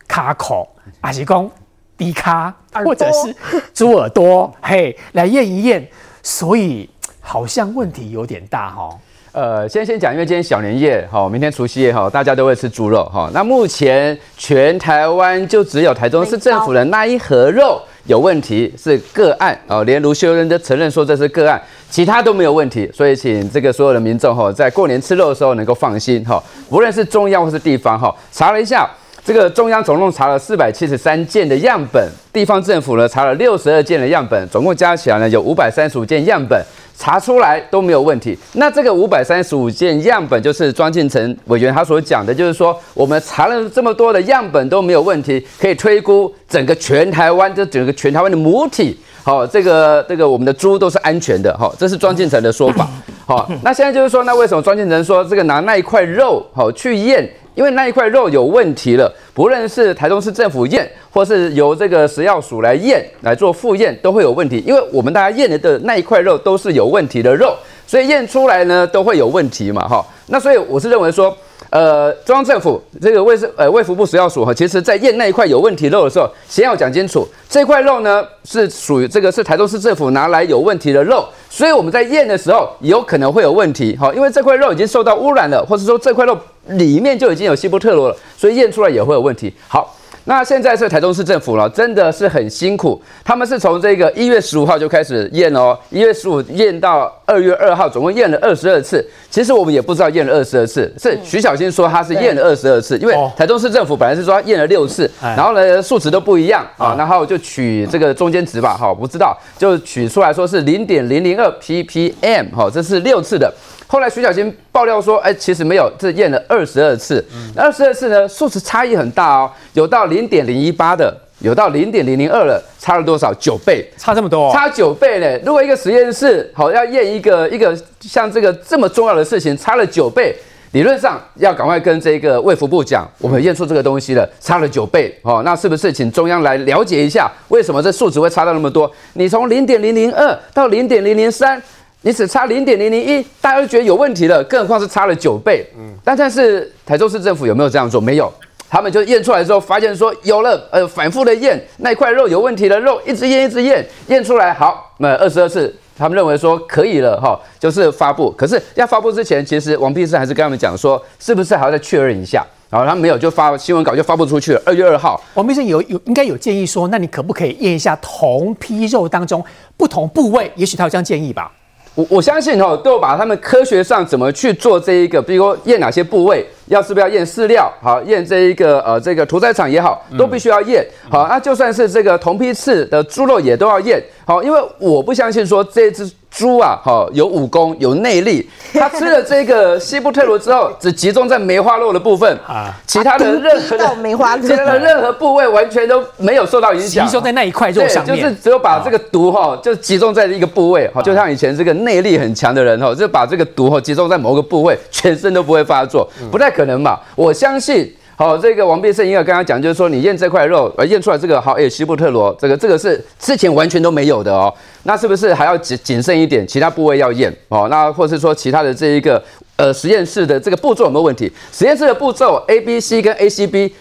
[0.07, 0.69] 卡口、
[1.01, 1.49] 阿吉公、
[1.97, 3.35] 低卡，或者是
[3.73, 5.89] 猪耳朵，嘿，来验一验。
[6.21, 6.89] 所以
[7.19, 8.99] 好像问题有点大哈、哦。
[9.33, 13.31] 呃，先先讲，因为今天小年夜，哈，明天除夕夜，哈，大家都会吃猪肉，哈。
[13.33, 21.59] 那目前全台湾就只有台中市政府的那一盒肉有问题，是个案，哦，连卢秀燕都承认说这是个案，
[21.89, 28.87] 其他都没有问题，所以请这个所有的民众，哈，在过年吃肉的时候能够放心，哈，无论是中央或是地方，哈，查了一下，
[29.25, 36.63] 这个中央总共查了四百七十三件的样本，地方政府呢查了六十二件的样本，总共加起来呢有五百三十五件样本。
[36.97, 38.37] 查出来都没有问题。
[38.53, 52.87] 那这个五百三十五件样本，就是庄敬诚委员他所讲的，就是说我们查了这么多的样本都没有问题，可以推估整个全台湾，这整个全台湾的母体，好，这个这个我们的猪都是安全的，好，这是庄敬诚的说法。
[53.25, 57.29] 好， 那现在就是说，那为什么庄敬诚说这个拿那一块肉好去验？
[57.55, 67.55] 因为那一块肉有问题了，不论是台中市政府验，或是由这个食药署来验来做复验，都会有问题，因为我们大家验的的那一块肉都是有问题的肉，
[67.87, 70.05] 所以验出来呢都会有问题嘛，哈。
[70.27, 71.33] 那所以我是认为说。
[71.69, 86.37] 呃，中央政府这个卫生呃卫福部食药署哈，其实在验那一块有问题肉的时候，先要讲清楚，这块肉呢是属于这个是台中市政府拿来有问题的肉，所以我们在验的时候有可能会有问题哈，因为这块肉已经受到污染了，或者说这块肉
[86.67, 89.51] 里面就已经有西布特罗了，所以验出来也会有问题。
[89.67, 89.95] 好。
[90.25, 93.01] 那现在是台中市政府了，真的是很辛苦。
[93.25, 99.05] 他们是从这个一月十五号就开始验哦，一月十五验到二月二号，总共验了二十二次。
[99.29, 113.53] 其实我们也不知道验了二十二次，是徐小新说他是验了二十二次，因为台中市政府本来是说他验了六次，然后呢数值都不一样啊，然后就取这个中间值吧，哈，不知道就取出来说是零点零零二 ppm，哈，这是六次的。
[113.93, 117.23] 后来徐小新爆料说，哎，其实没有，这验了二十二次，
[117.55, 123.31] 二十二次呢，数值差异很大哦，有到零点零一八的，有到零点零零二了，差了多少？
[123.35, 125.39] 九倍，差这么多，差九倍嘞！
[125.45, 130.35] 如果一个实验室好要验一个一个像这个这么重要的事情，差了九倍，
[130.71, 138.91] 理论上要赶快跟这个卫福部讲，我们验出这个东西了，差了九倍，哦，那是不是请中央来了解一下，为什么这数值会差到那么多？
[139.13, 141.61] 你从零点零零二到零点零零三。
[142.05, 145.65] 你只差零点零零一，大家都觉得有问题了，更何况是差了九倍。
[145.77, 148.01] 嗯，但但是台州市政府有没有这样做？
[148.01, 148.31] 没有，
[148.69, 158.29] 他们就验出来之后，发现说有了，呃，反复的验那块肉有问题的肉，一直验一直验，验出来好，那二十二次，他们认为说可以了哈，就是发布。
[158.31, 162.45] 可是要发布之前，其实王必胜还是跟他们讲说，是不是还要再确认一下？
[162.69, 164.61] 然后他们没有，就发新闻稿就发布出去了。
[164.65, 169.41] 二月二号，王必胜有有应该有建议说，那你可不可以验一下同批肉当中
[169.77, 170.51] 不同部位？
[170.55, 171.49] 也许他有这样建议吧。
[171.95, 176.43] 我我相信哈，都有把他们科学上怎么去做这一个，比如说验哪些部位，
[176.73, 180.85] 要是不是要验饲料，好验这一个呃这个屠宰场也好，都必须要验。
[181.09, 184.03] 好，那就算是这个同批次的猪肉也都要验。
[184.25, 186.09] 好，因为我不相信说这只。
[186.35, 207.93] 猪啊，好有武功有内力， 它吃了这个西布特罗之后，只集中在梅花肉的部分啊，其他的任何的梅花， 其他的任何部位完全都没有受到影响，集中在那一块肉上面，就是只有把这个毒哈，就集中在一个部位，哈，就像以前这个内力很强的人哈，就把这个毒哈集中在某个部位，全身都不会发作，不太可可能嘛，我相信。
[208.15, 214.53] 好，这个王必胜应该刚刚讲，就是说你验这块肉，呃，验出来这个好，哎，西布特罗，这个这个是之前完全都没有的哦，
[214.83, 216.45] 那是不是还要谨谨慎一点？
[216.47, 219.21] 其他部位要验哦，那或是说其他的这一个
[219.57, 221.29] 呃实验室的这个步骤有没有问题？
[221.51, 223.73] 实验室的步骤 A、B、C 跟 A、C、B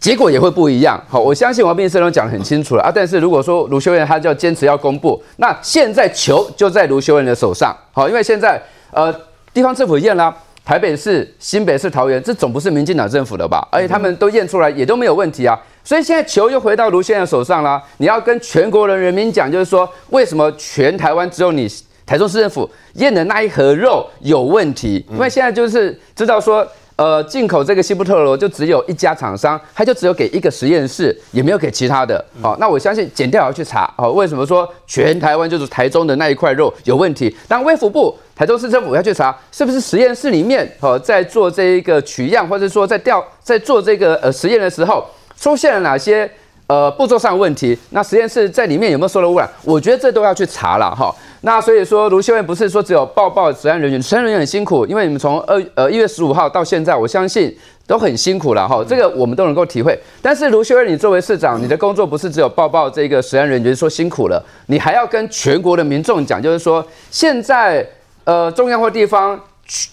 [0.00, 1.00] 结果也会不一样。
[1.06, 2.90] 好，我相信王必胜都讲得很清楚了啊。
[2.92, 7.76] 但是如果说卢秀燕她就要坚持要公布，那现在球就在卢秀燕的手上。
[7.92, 8.60] 好，因为现在
[8.90, 9.14] 呃
[9.52, 10.34] 地方政府验了。
[10.64, 13.68] 台北市、新北市、桃园，这总不是民进党政府的吧？
[13.70, 15.54] 而且他们都验出来也都没有问题啊，
[15.84, 17.82] 所以现在球又回到卢先生手上啦。
[17.98, 21.68] 你要跟全国的人民讲，就是说为什么全台湾只有你
[22.06, 25.04] 台中市政府验的那一盒肉有问题？
[25.10, 26.66] 因为现在就是知道说。
[26.96, 32.24] 呃，进口这个西布特罗就只有一家厂商，他就只有给一个实验室，也没有给其他的。
[32.40, 33.92] 好、哦，那我相信检调要去查。
[33.96, 37.36] 好、哦，为什么说全台湾就是台中的那一块肉有问题？
[37.48, 45.04] 当卫福部、台中市政府要去查，是不是实验室里面哦，在做这一个取样，或者说在调在做这个呃实验的时候，
[45.36, 46.30] 出现了哪些
[46.66, 47.76] 呃步骤上的问题？
[47.90, 49.48] 那实验室在里面有没有受到污染？
[49.64, 51.14] 我觉得这都要去查了哈。
[51.42, 57.54] 那所以说，卢秀燕不是说只有报报食安人员，食安人员很辛苦，因为你们从二呃一月十五号到现在，我相信
[57.86, 59.98] 都很辛苦了哈，这个我们都能够体会。
[60.22, 67.86] 但是卢秀燕，你作为市长，你的工作不是只有报报这个食安人员说辛苦了，你还要跟全国的民众讲，就是说现在
[68.24, 69.38] 呃中央或地方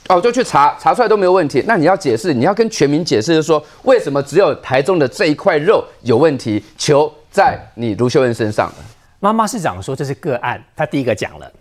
[0.10, 8.72] 哦就去查查出来都没有问题，那你要解释，你要跟全民解释，就是说为什么只有台中的这一块肉有问题，球在你卢秀恩身上。
[9.20, 11.52] 妈妈市长说这是个案，他第一个讲了，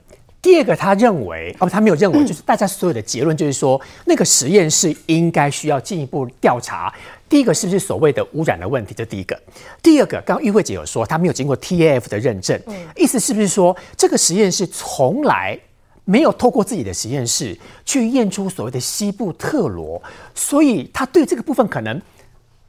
[0.42, 6.92] 第二个他认为哦，他没有认为，就是大家所有的结论就是说，那个实验室应该需要进一步调查。
[7.28, 8.92] 第一个是不是所谓的污染的问题？
[8.96, 9.38] 这第一个。
[9.80, 12.60] 第二个，刚刚玉慧姐有说他没有经过 TAF 的认证，
[12.96, 15.56] 意思是不是说这个实验室从来
[16.04, 20.02] 没有透过自己的实验室去验出所谓的西布特罗，
[20.34, 22.00] 所以他对这个部分可能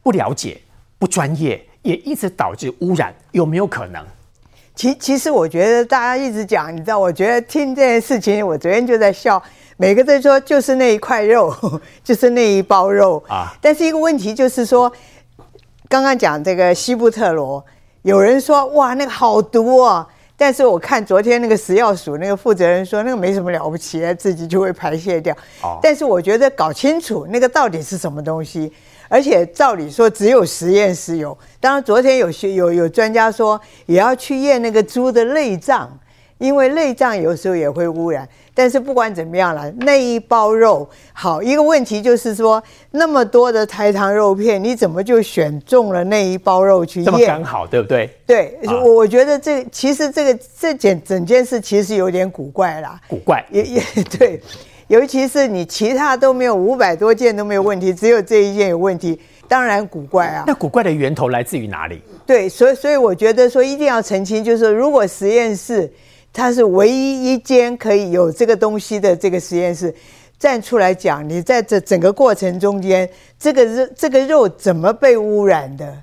[0.03, 0.61] 不了解、
[0.99, 4.03] 不专业，也一直导致污染，有没有可能？
[4.73, 9.41] 其其实我觉得大家一直讲，你知道，我觉得听这件事情，我昨天就在笑，
[9.77, 11.53] 每个都说就是那一块肉，
[12.03, 13.53] 就是那一包肉啊。
[13.61, 14.91] 但是一个问题就是说，
[15.89, 17.63] 刚刚讲这个西部特罗，
[18.03, 20.07] 有人说哇那个好毒哦，
[20.41, 25.37] 但是我看昨天那个食药署那个负责人说那个没什么了不起，自己就会排泄掉。
[25.83, 28.73] 但是我觉得搞清楚那个到底是什么东西。
[29.07, 31.37] 而且照理说只有实验室有。
[31.59, 35.95] 当然，昨天有学有有专家说也要去验那个猪的内脏，
[36.41, 38.27] 因为内脏有时候也会污染。
[38.53, 42.61] 但是不管怎么样了，那一包肉好，一个问题就是说，
[42.91, 47.05] 那么多的台糖肉片，你怎么就选中了那一包肉去验？
[47.05, 48.09] 这么刚好，对不对？
[48.27, 52.99] 对，我、啊、我觉得这其实这个这件整件事其实有点古怪啦。
[53.07, 53.81] 古怪也也
[54.19, 54.41] 对，
[54.87, 59.17] 尤其是你其他都没有五百多件都没有问题，只有这一件有问题，
[59.47, 60.43] 当然古怪啊。
[60.45, 62.01] 那古怪的源头来自于哪里？
[62.25, 65.89] 对，所以所以我觉得说一定要澄清，就是如果实验室。
[66.33, 69.93] 它是唯一一间可以有这个东西的这个实验室，
[70.39, 75.93] 站出来讲，你在这整个过程中间，这个肉这个肉怎么被污染的？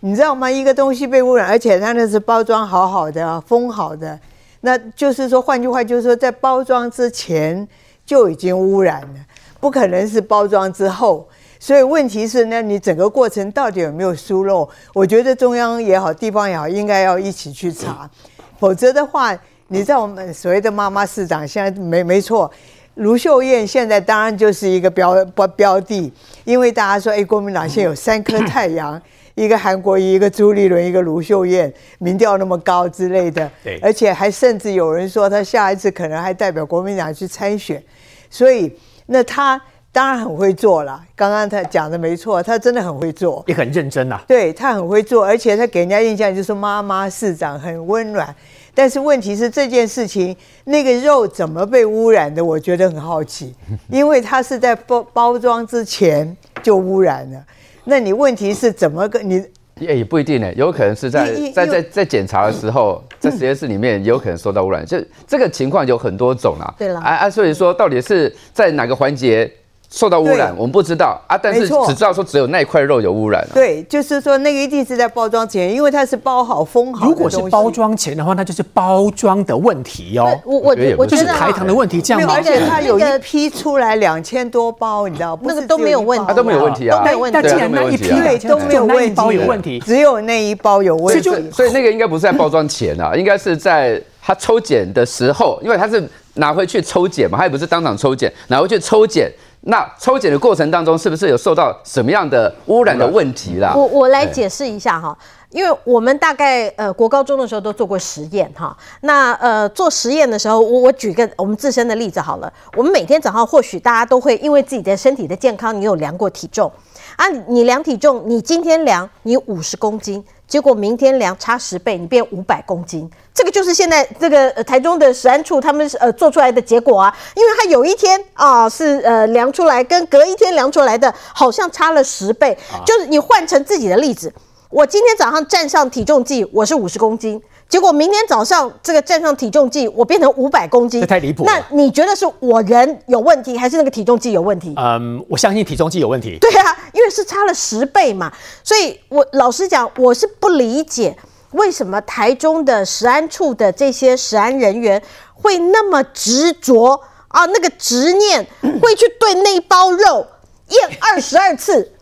[0.00, 0.50] 你知道吗？
[0.50, 4.18] 一个东西被污染，而且它那是包装好好的、封好的，
[4.60, 7.66] 那就是说，换句话就是说，在包装之前
[8.04, 9.20] 就已经污染了，
[9.60, 11.28] 不可能是包装之后。
[11.60, 14.68] 所以问题是呢，你整个过程到底有没有疏漏？
[14.92, 18.10] 我觉得中央也好，地方也好，应该要一起去查，
[18.58, 19.38] 否则的话。
[19.68, 22.48] 你知道我们所谓的妈妈市长现在没没错，
[22.94, 26.12] 卢秀燕现在当然就是一个标标标的，
[26.44, 29.00] 因为大家说，哎，国民党现在有三颗太阳，
[29.34, 37.82] 一个韩国瑜，一个朱立伦，一个卢秀燕，民调那么高之类的，对，而且还甚至有人说他下一次可能还代表国民党去参选，
[38.30, 38.72] 所以
[39.06, 39.60] 那他
[39.90, 41.02] 当然很会做了。
[41.16, 44.24] 刚刚他讲的没错，他真的很会做，也很认真呐、啊。
[44.28, 48.32] 对，他很会做，而且他给人家印象就是妈妈市长很温暖。
[48.76, 52.44] 但是问题是这件事情，那个肉怎么被污染的？
[52.44, 53.54] 我觉得很好奇，
[53.90, 57.42] 因为它是在包包装之前就污染了。
[57.84, 59.42] 那你问题是怎么个你？
[59.80, 64.84] 也也不一定呢，有可能是在在在在检查的时候，在实验室里面有可能受到污染。
[64.84, 66.74] 就这个情况有很多种啦。
[66.78, 69.50] 对了，啊啊，所以说到底是在哪个环节？
[69.88, 73.54] 受到污染，我们不知道啊，但是只知道说只有那一块肉有污染、啊。
[73.54, 77.06] 对，就是说那个一定是在包装前，因为它是包好封好。
[77.06, 80.38] 如果是包装前的话，那就是包装的问题哦。
[80.44, 82.34] 我我我觉得台糖的问题，这样吗？
[82.34, 85.48] 而且它有一批出来两千多包，你知道不？
[85.48, 87.38] 那个都没有问题，都没有问题啊，都没有问题。
[87.40, 88.08] 但既然那一批
[88.48, 91.22] 都没有问题，包有问题，只有那一包有问题。
[91.22, 99.30] 所以，所以那个应该不是在包装前啊，应该是在他抽检的时候，因为他是拿回去抽检嘛，他也不是当场抽检，拿回去抽检。
[99.68, 103.72] 那抽检的过程当中，是不是有受到什么样的污染的问题啦？
[103.74, 105.16] 我我来解释一下哈，
[105.50, 108.76] 因为我们大概呃国高中的时候都做过实验哈。
[109.00, 112.52] 那呃做实验的时候，我我举个我们自身的例子好了。
[112.76, 116.70] 我们每天早上或许大家都会因为自己的身体的健康，你有量过体重
[117.16, 117.28] 啊？
[117.48, 120.24] 你量体重，你今天量你五十公斤。
[120.48, 134.32] 结果明天量差十倍，你变五百公斤，这个就是现在这个台中的食安处他们呃做出来的结果啊，因为他有一天啊、是呃量出来跟隔一天量出来的好像差了十倍，就是你换成自己的例子，
[134.70, 137.42] 我今天早上站上体重计，我是五十公斤。
[137.68, 141.42] 结果明天早上这个站上体重计，我变成五百公斤，这太离谱。
[141.44, 144.72] 那你觉得是我人有问题，还是那个体重计有问题？
[144.76, 146.38] 嗯，我相信体重计有问题。
[146.40, 151.16] 对啊，因为是差了十倍嘛，所以我老实讲，我是不理解
[151.50, 155.02] 为什么台中的食安处的这些食安人员
[155.34, 158.46] 会那么执着啊，那个执念
[158.80, 160.24] 会去对那包肉
[160.68, 161.92] 验二十二次，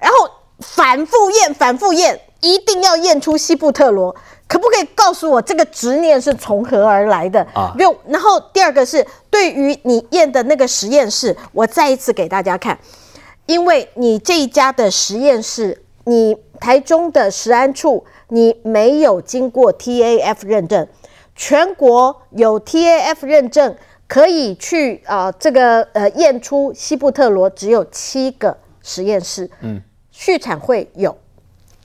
[0.00, 4.14] 然后反复验，反复验，一定要验出西布特罗。
[4.54, 7.74] 可不可以告诉我这个执念是从何而来的啊？
[7.76, 12.78] 六然后第二个是对于你验的那个实验室，我再一次给大家看，
[13.46, 20.86] 因为你这一家的实验室，你台中的食安处，你没有经过 TAF 认证，
[21.34, 23.74] 全国有 TAF 认证
[24.06, 29.82] 可以去啊、呃、这个呃验出西布特罗只有七个实验室，嗯，
[30.12, 31.18] 畜产会有。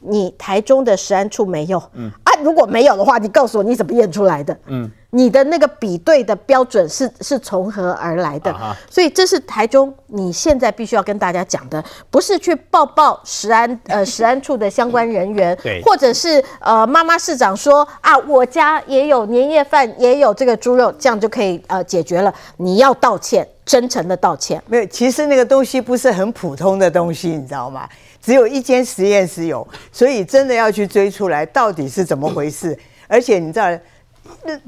[0.02, 4.58] 你台中的食安处没有，嗯啊，如果没有的话，你告诉我你怎么验出来的？
[4.68, 8.52] 嗯，你的那个比对的标准是是从何而来的？
[8.52, 22.34] 啊、所以这是台中你现在必须要跟大家讲的，不是去报报食安 呃食安处的相关人员，对，或者是呃妈妈市长说啊，我家也有年夜饭，也有这个猪肉，这样就可以呃解决了。
[22.58, 24.62] 你要道歉，真诚的道歉。
[24.68, 27.88] 没有，其实那个东西不是很普通的东西，你知道吗？
[28.22, 32.78] 只有一间实验室有，所以真的要去追出来到底是怎么回事。
[33.08, 33.68] 而且你知道，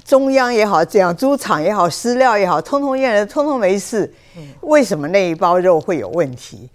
[0.04, 4.12] 中央也好，养猪场也好，饲料也好，通通验了，通通没事。
[4.62, 6.70] 为什么那一包肉会有问题？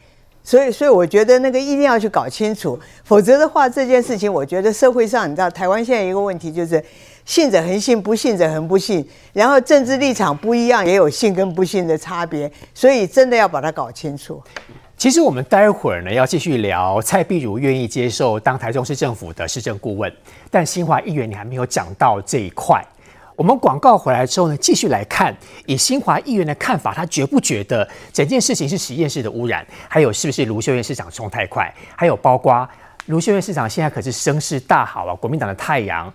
[0.44, 6.80] 所以，所以我觉得那个一定要去搞清楚，否则的话，这件事情我觉得社会上，你知道，台湾现在一个问题就是
[7.24, 9.04] 信者恒信，不信者恒不信。
[9.32, 12.48] 然后政治立场不一样，也有信跟不信的差别。
[12.72, 14.40] 所以真的要把它搞清楚。
[14.96, 20.10] 其实我们待会儿呢要继续聊蔡壁如愿意接受当台中市政府的市政顾问，
[20.50, 22.82] 但新华议员你还没有讲到这一块。
[23.36, 25.36] 我们广告回来之后呢，继续来看
[25.66, 29.66] 以新华议员的看法，他觉不觉得整件事情是实验室的污染？
[29.86, 31.70] 还有是不是卢秀燕市长冲太快？
[31.94, 32.66] 还有包括
[33.04, 36.10] 卢秀燕市长现在可是声势大好啊，国民党的太阳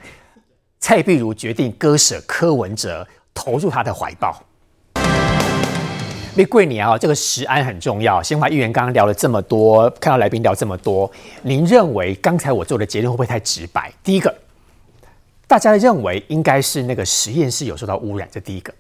[0.80, 4.36] 蔡壁如决定割舍柯文哲，投入他的怀抱。
[6.50, 8.22] 贵你啊，这个食安很重要。
[8.22, 11.12] 新华议员刚刚聊了这么多，看到来宾聊这么多，
[11.42, 13.92] 您认为刚才我做的结论会不会太直白？
[14.04, 14.34] 第一个，
[15.48, 18.74] 大家认为应该是那个实验室有受到污染，这第一个。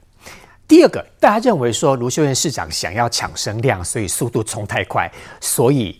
[0.67, 5.99] 第二个，大家认为说卢秀燕市长想要抢声量，所以速度冲太快，所以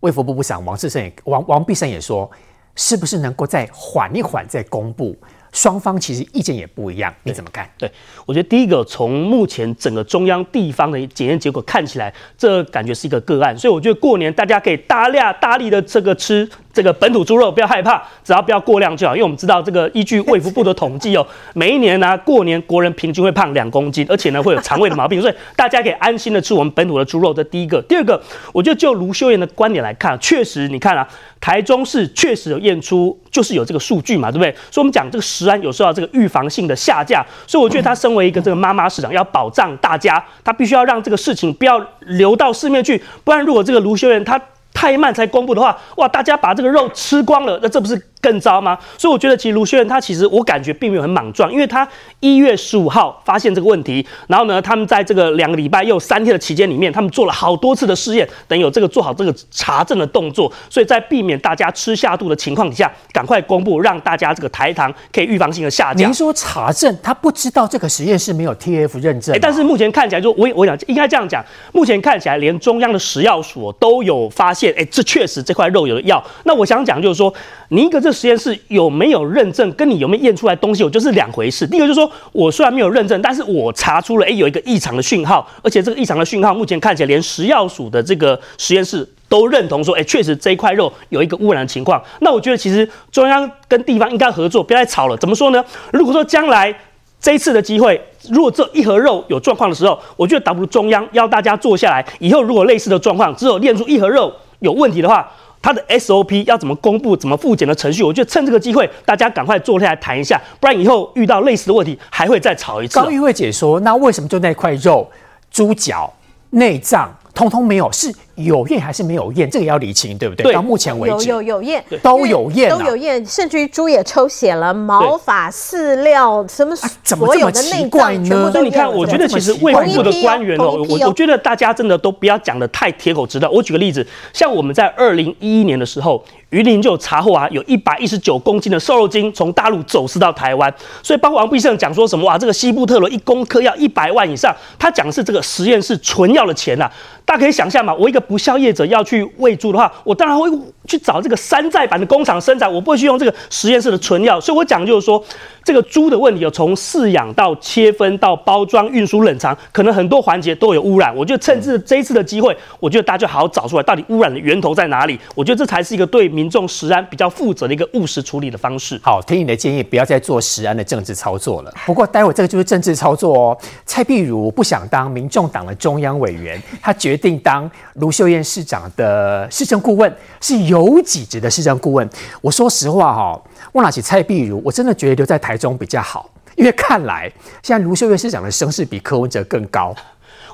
[0.00, 2.30] 卫福部部长王世胜也王王必胜也说，
[2.76, 5.16] 是不是能够再缓一缓再公布？
[5.52, 7.68] 双方其实意见也不一样，你怎么看？
[7.76, 7.90] 对，
[8.26, 19.14] 我觉得第一个，从目前整个中央地方的检验结果看起来，这感觉是一个个案，所以我觉得过年大家可以大量大力的这个吃这个本土猪肉，不要害怕，只要不要过量就好。
[19.14, 27.34] 因为我们知道这个依据卫福部的统计哦， 每一年呢、过年国人平均会胖两公斤，而且呢会有肠胃的毛病， 所以大家可以安心的吃我们本土的猪肉。
[27.34, 28.20] 这第一个，第二个，
[28.52, 31.06] 我觉得就卢秀燕的观点来看，确实你看啊。
[31.40, 34.54] 台中市确实有验出，就是有这个数据嘛，对不对？
[34.70, 44.38] 所以，我们讲这个食安有时候这个预防性的下架，所以我觉得他身为一个这个妈妈市长，要保障大家，他必须要让这个事情不要流到市面去，不然如果这个卢秀燕她
[44.72, 48.00] 太慢才公布的话，哇，大家把这个肉吃光了，那这不是？
[48.20, 48.78] 更糟吗？
[48.98, 51.86] 所以我觉得，其实卢秀燕她其实我感觉并没有很莽撞，因为他
[52.20, 66.08] 一月十五号发现这个问题，然后呢，他们在这个两个礼拜又三天的期间里面，他们做了好多次的试验，等有这个做好这个查证的动作，所以在避免大家吃下肚的情况底下，赶快公布，让大家这个台糖可以预防性的下降。
[66.08, 76.22] 您说查证，他不知道这个实验室没有 TF 认证，欸，但是目前看起来就，我我想应该这样讲，目前看起来连中央的食药所都有发现，哎，欸，这确实这块肉有药。
[76.44, 77.32] 那我想讲就是说，
[77.68, 81.66] 你一个这实验室有没有认证，跟你有没有验出来东西，我就是两回事。
[81.66, 92.02] 第一个就是说，我虽然没有认证，但是我查出了，哎，有一个异常的讯号，而且这个异常的讯号，目前看起来连食药署的这个实验室都认同说，哎，确实这一块肉有一个污染的情况。
[92.20, 95.16] 那我觉得其实中央跟地方应该合作，不要再吵了。
[95.16, 95.64] 怎么说呢？
[95.92, 96.74] 如果说将来
[97.20, 98.00] 这一次的机会，
[98.30, 105.30] 如果这一盒肉有状况的时候，我觉得倒不如中央要大家坐下来，以后如果类似的状况，只有验出一盒肉有问题的话。
[105.62, 112.98] 它的 SOP 要怎么公布、怎么复检的程序，我觉得趁这个机会，大家赶快坐下来谈一下，不然以后遇到类似的问题还会再吵一次。
[112.98, 115.10] 高玉慧姐说，那为什么就那块肉、
[115.50, 116.12] 猪脚、
[116.50, 117.14] 内脏？
[117.32, 118.12] 通通没有，是
[118.44, 119.48] 有验还是没有验？
[119.50, 120.44] 这个要理清，对不对？
[120.44, 126.74] 对，到目前为止有有有验，都有验，都有验，甚至于猪也抽血了，毛发、饲料什么，
[127.04, 128.52] 所有的内脏全部都。
[128.52, 133.50] 所以你看，我觉得其实卫福部的官员哦，我我觉得大家真的都不要讲的太铁口直断。
[133.52, 136.22] 我举个例子，像我们在二零一一年的时候。
[136.50, 140.68] 榆林就有查获啊，有一百一十九公斤的瘦肉精从大陆走私到台湾，
[141.00, 146.92] 所以包括王必胜讲说什么哇，这个西布特罗一公克要一百万以上，他讲的是这个实验室纯药的钱呐、啊，
[147.24, 150.48] 大家可以想象嘛，我一个不肖业者要去喂猪的话，我当然会
[150.86, 155.20] 去找这个山寨版的工厂生产，我不会去用这个实验室的纯药，所以我讲就是说。
[155.62, 161.14] 这个猪的问题有从饲养到切分到包装、运输、冷藏，可能很多环节都有污染。
[161.14, 165.20] 我觉得趁这这一次的机会，我觉得大家就好好找出来，到底污染的源头在哪里？
[165.34, 168.98] 我觉得这才是一个对民众食安比较负责的一个务实处理的方式。
[169.02, 171.70] 好，听你的建议，不要再做食安的政治操作了。
[171.84, 173.58] 不过待会这个就是政治操作哦。
[173.84, 182.06] 蔡壁如不想当民众党的中央委员，他决定当卢秀燕市长的市政顾问，是有几职的市政顾问。
[182.42, 183.42] 我说实话哈、哦。
[183.72, 189.96] 我拿起蔡碧如，我真的觉得留在台中比较好，因为看来现在卢秀燕市长的声势比柯文哲更高。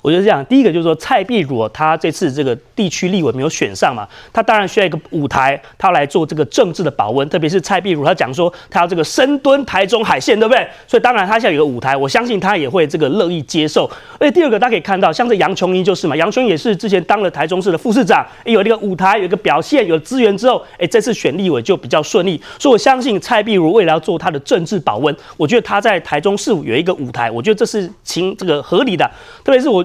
[0.07, 7.28] 我觉得这样，第一个就是说蔡壁如他这次这个地区立委没有选上嘛，他当然需要一个舞台，他来做这个政治的保温。
[7.28, 10.64] 特别是蔡壁如他讲说他要这个深蹲台中海线，对不对？
[10.86, 13.90] 所以当然他现在有个舞台，我相信他也会这个乐意接受。
[14.20, 22.40] 而且第二个大家可以看到，像这杨琼英就是嘛，杨琼英也是之前当了台中市的副市长，有这个舞台，有一个表现，有资源之后，哎，这次选立委就比较顺利。
[22.61, 29.05] 所以我相信蔡壁如未来要做他的政治保温，我觉得他在台中市有一个舞台，我觉得这是情这个合理的。
[29.43, 29.85] 特别是我。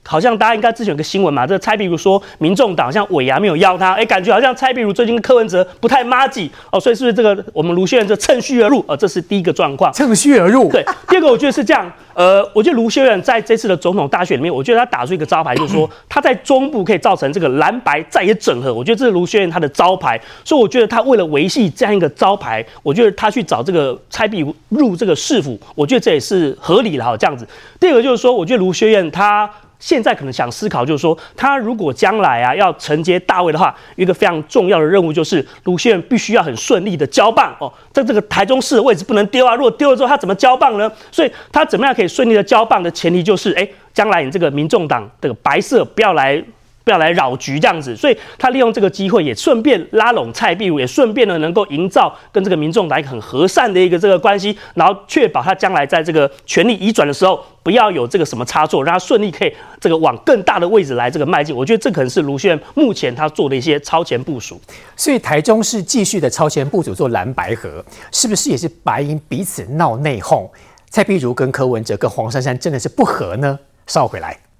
[0.03, 8.83] 好像大家应该之前有个新闻嘛，这个蔡壁如说民众党像尾牙没有邀他，哎、欸，感觉好像蔡壁如最近跟柯文哲不太麻吉哦，所以是不是这个我们卢秀燕就趁虚而入？
[8.87, 10.69] 呃，这是第一个状况，趁虚而入。
[10.71, 27.47] 对，第二个我觉得是这样，呃，我觉得卢秀燕在这次的总统大选里面，我觉得他打出一个招牌，就是说 他在中部可以造成这个蓝白再也整合，我觉得这是卢秀燕他的招牌，所以我觉得他为了维系这样一个招牌，我觉得他去找这个蔡壁如入这个市府，我觉得这也是合理的哈，这样子。
[27.79, 29.49] 第二个就是说，我觉得卢秀燕他。
[29.91, 40.89] 现在可能想思考，就是说，他如果将来啊要承接大位的话，一个非常重要的任务就是卢秀燕必须要很顺利的交棒哦，在这个台中市的位置不能丢啊，如果丢了之后他怎么交棒呢？
[41.11, 46.41] 所以他怎么样可以顺利的交棒的前提就是，哎，将来你这个民众党这个白色不要来。
[46.83, 61.55] 不要来扰局这样子，所以他利用这个机会，也顺便拉拢蔡壁如，也顺便呢能够营造跟这个民众来一个很和善的一个这个关系，然后确保他将来在这个权力移转的时候，不要有这个什么差错，让他顺利可以这个往更大的位置来这个迈进。
[61.55, 64.59] 我觉得这可能是卢秀燕目前他做的一些超前部署。
[64.95, 70.49] 所以台中市继续的超前部署做蓝白合，是不是也是白营彼此闹内讧？
[70.89, 73.57] 蔡壁如跟柯文哲跟黄珊珊真的是不合呢？
[73.87, 74.50] 稍回来。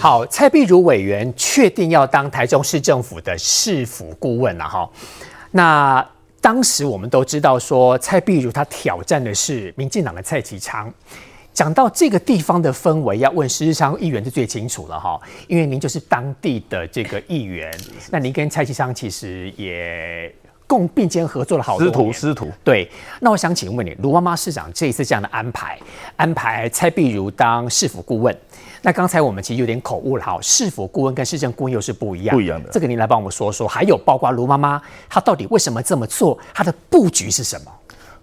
[0.00, 4.88] 好，蔡壁如委员确定要当台中市政府的市府顾问了哈。
[5.50, 6.04] 那
[6.40, 10.90] 当时我们都知道说，蔡壁如他挑战的是民进党的蔡其昌。
[11.52, 17.70] 讲到这个地方的氛围，要问施志昌议员是最清楚了哈，因为您就是当地的这个议员。
[18.10, 20.34] 那您跟蔡其昌其实也
[20.66, 21.92] 共并肩合作了好多年。
[21.92, 22.48] 师徒师徒。
[22.64, 22.90] 对，
[23.20, 25.78] 那我想请问你，卢妈妈市长这一次这样的安排，
[26.16, 28.34] 安排蔡壁如当市府顾问。
[28.82, 32.70] 那刚才我们其实有点口误了哈，市府顾问跟市政顾问又是不一样，不一样的。
[32.70, 33.68] 这个您来帮我们说说。
[33.68, 36.38] 还有包括卢妈妈，她到底为什么这么做？
[36.54, 37.70] 她的布局是什么？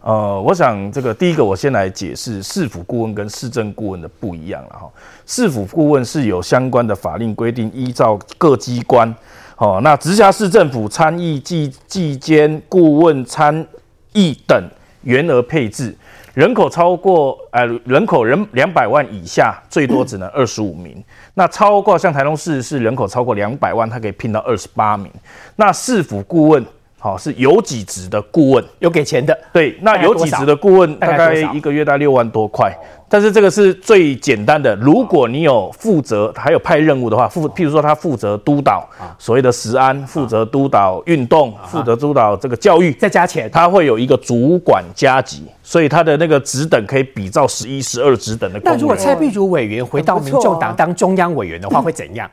[0.02, 4.90] 呃，我想这个第一个，我先来解释市府顾问跟市政顾问的不一样了哈。
[5.26, 9.14] 市府顾问是有相关的法令规定，依照各机关
[9.58, 13.66] 哦，那直辖市政府参议计计监顾问参
[14.14, 14.70] 议等
[15.02, 15.96] 员额配置。
[16.38, 21.04] 人口超过呃，人口人两百万以下，最多只能 二十五名。
[21.34, 25.12] 那超过像台中市是人口超过两百万，它可以聘到二十八名。
[25.56, 26.64] 那市府顾问
[27.00, 29.36] 好是有几职的顾问，有给钱的。
[29.52, 32.72] 对，那有几职的顾问大概一个月大概六万多块。
[33.10, 48.60] 但是这个是最简单的，如果你有负责，还有派任务的话，负譬如说他负责督导所谓的食安，负责督导运动，负责督导这个教育，再加钱，他会有一个主管加级，所以他的那个职等可以比照十一、十二职等的。
[48.64, 52.30] 那如果蔡壁如委员回到民众党当中央委员的话，会怎样？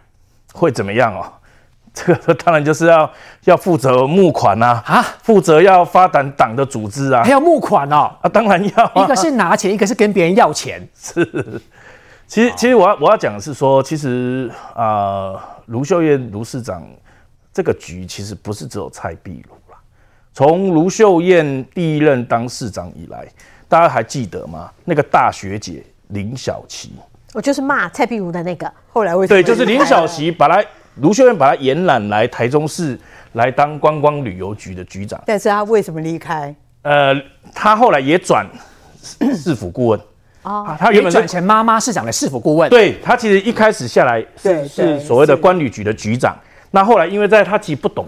[0.52, 1.24] 会怎么样哦？
[1.94, 3.08] 这个当然就是要
[3.44, 11.24] 要负责募款呐，啊，负责要发展党的组织啊，还要募款哦，啊，当然要，一个是拿钱，一个是跟别人要钱， 是。
[12.26, 15.34] 其实其实我要我要讲的是说，其实啊，
[15.66, 16.82] 卢秀燕卢市长
[17.52, 19.78] 这个局其实不是只有蔡壁如啦，
[20.32, 23.24] 从卢秀燕第一任当市长以来，
[23.68, 24.68] 大家还记得吗？
[24.84, 26.94] 那个大学姐林小琪，
[27.34, 30.60] 我就是骂蔡壁如的那个，后来为对，就是林小琪把他。
[31.00, 32.98] 卢秀燕把他延揽来台中市
[33.32, 36.54] 来当观光旅游局的局长，但是他为什么离开？
[36.82, 37.14] 呃，
[37.52, 38.46] 他后来也转
[39.34, 40.00] 市府顾问
[40.42, 42.70] 哦，他原本转成妈妈市长的市府顾问。
[42.70, 46.36] 对，他其实一开始下来是是所谓的官旅局的局长，
[46.70, 48.06] 那后来因为在他其实不懂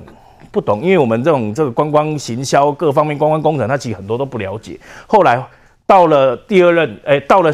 [0.53, 4.79] 不懂，因为我们这种这个观光行销各方面观光工程，他其实很多都不了解。
[5.07, 5.43] 后来
[5.87, 7.51] 到了第二任，哎，到了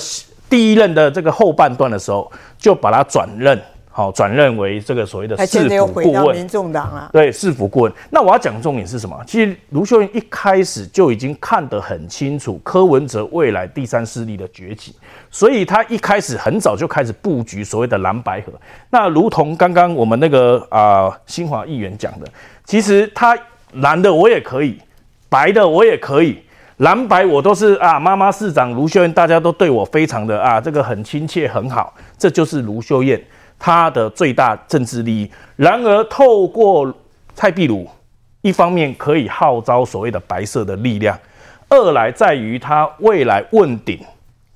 [0.50, 3.58] 第一任的这个后半段的时候，就把他转任。
[3.94, 7.92] 好，转任为这个所谓的市府顾问，民众党啊，对，市府顾问。
[8.08, 9.14] 那我要讲重点是什么？
[9.26, 14.96] 其实卢秀燕一开始就已经看得很清楚柯文哲未来第三势力的崛起，
[15.30, 18.50] 所以他一开始很早就开始布局所谓的蓝白河。
[18.88, 22.26] 那如同刚刚我们那个啊、呃、新华议员讲的，
[22.64, 23.38] 其实他
[23.74, 24.80] 蓝的我也可以，
[25.28, 26.38] 白的我也可以，
[26.78, 28.00] 蓝白我都是啊。
[28.00, 33.22] 妈妈市长卢秀燕，大家都对我非常的啊，这个很亲切很好，这就是卢秀燕。
[33.64, 36.92] 他的最大政治利益，然而透过
[37.32, 37.86] 蔡壁如，
[38.40, 41.16] 一方面可以号召所谓的白色的力量，
[41.68, 44.00] 二来在于他未来问鼎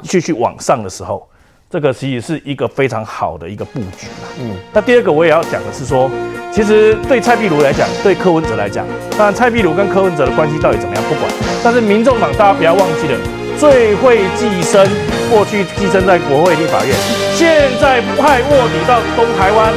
[0.02, 1.24] 继续往上的时候，
[1.70, 4.08] 这个其实是一个非常好的一个布局。
[4.40, 6.10] 嗯，那第二个我也要讲的是说，
[6.50, 8.84] 其实对蔡壁如来讲，对柯文哲来讲，
[9.16, 11.30] 当然蔡壁如跟柯文哲的关系到底怎么样不管，
[11.62, 13.20] 但是民众党大家不要忘记了，
[13.56, 14.84] 最会寄生，
[15.30, 17.26] 过去寄生在国会立法院。
[17.36, 19.70] 现在派卧底到东台湾，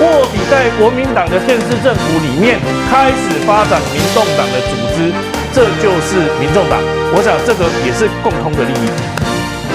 [0.00, 2.60] 卧底在国民党的县市政府里面
[2.90, 5.10] 开始发展民众党的组织，
[5.50, 6.78] 这就是民众党。
[7.14, 8.90] 我想这个也是共通的利益。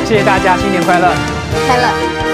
[0.05, 1.07] 谢谢大家，新年快乐！
[1.68, 2.31] 快乐。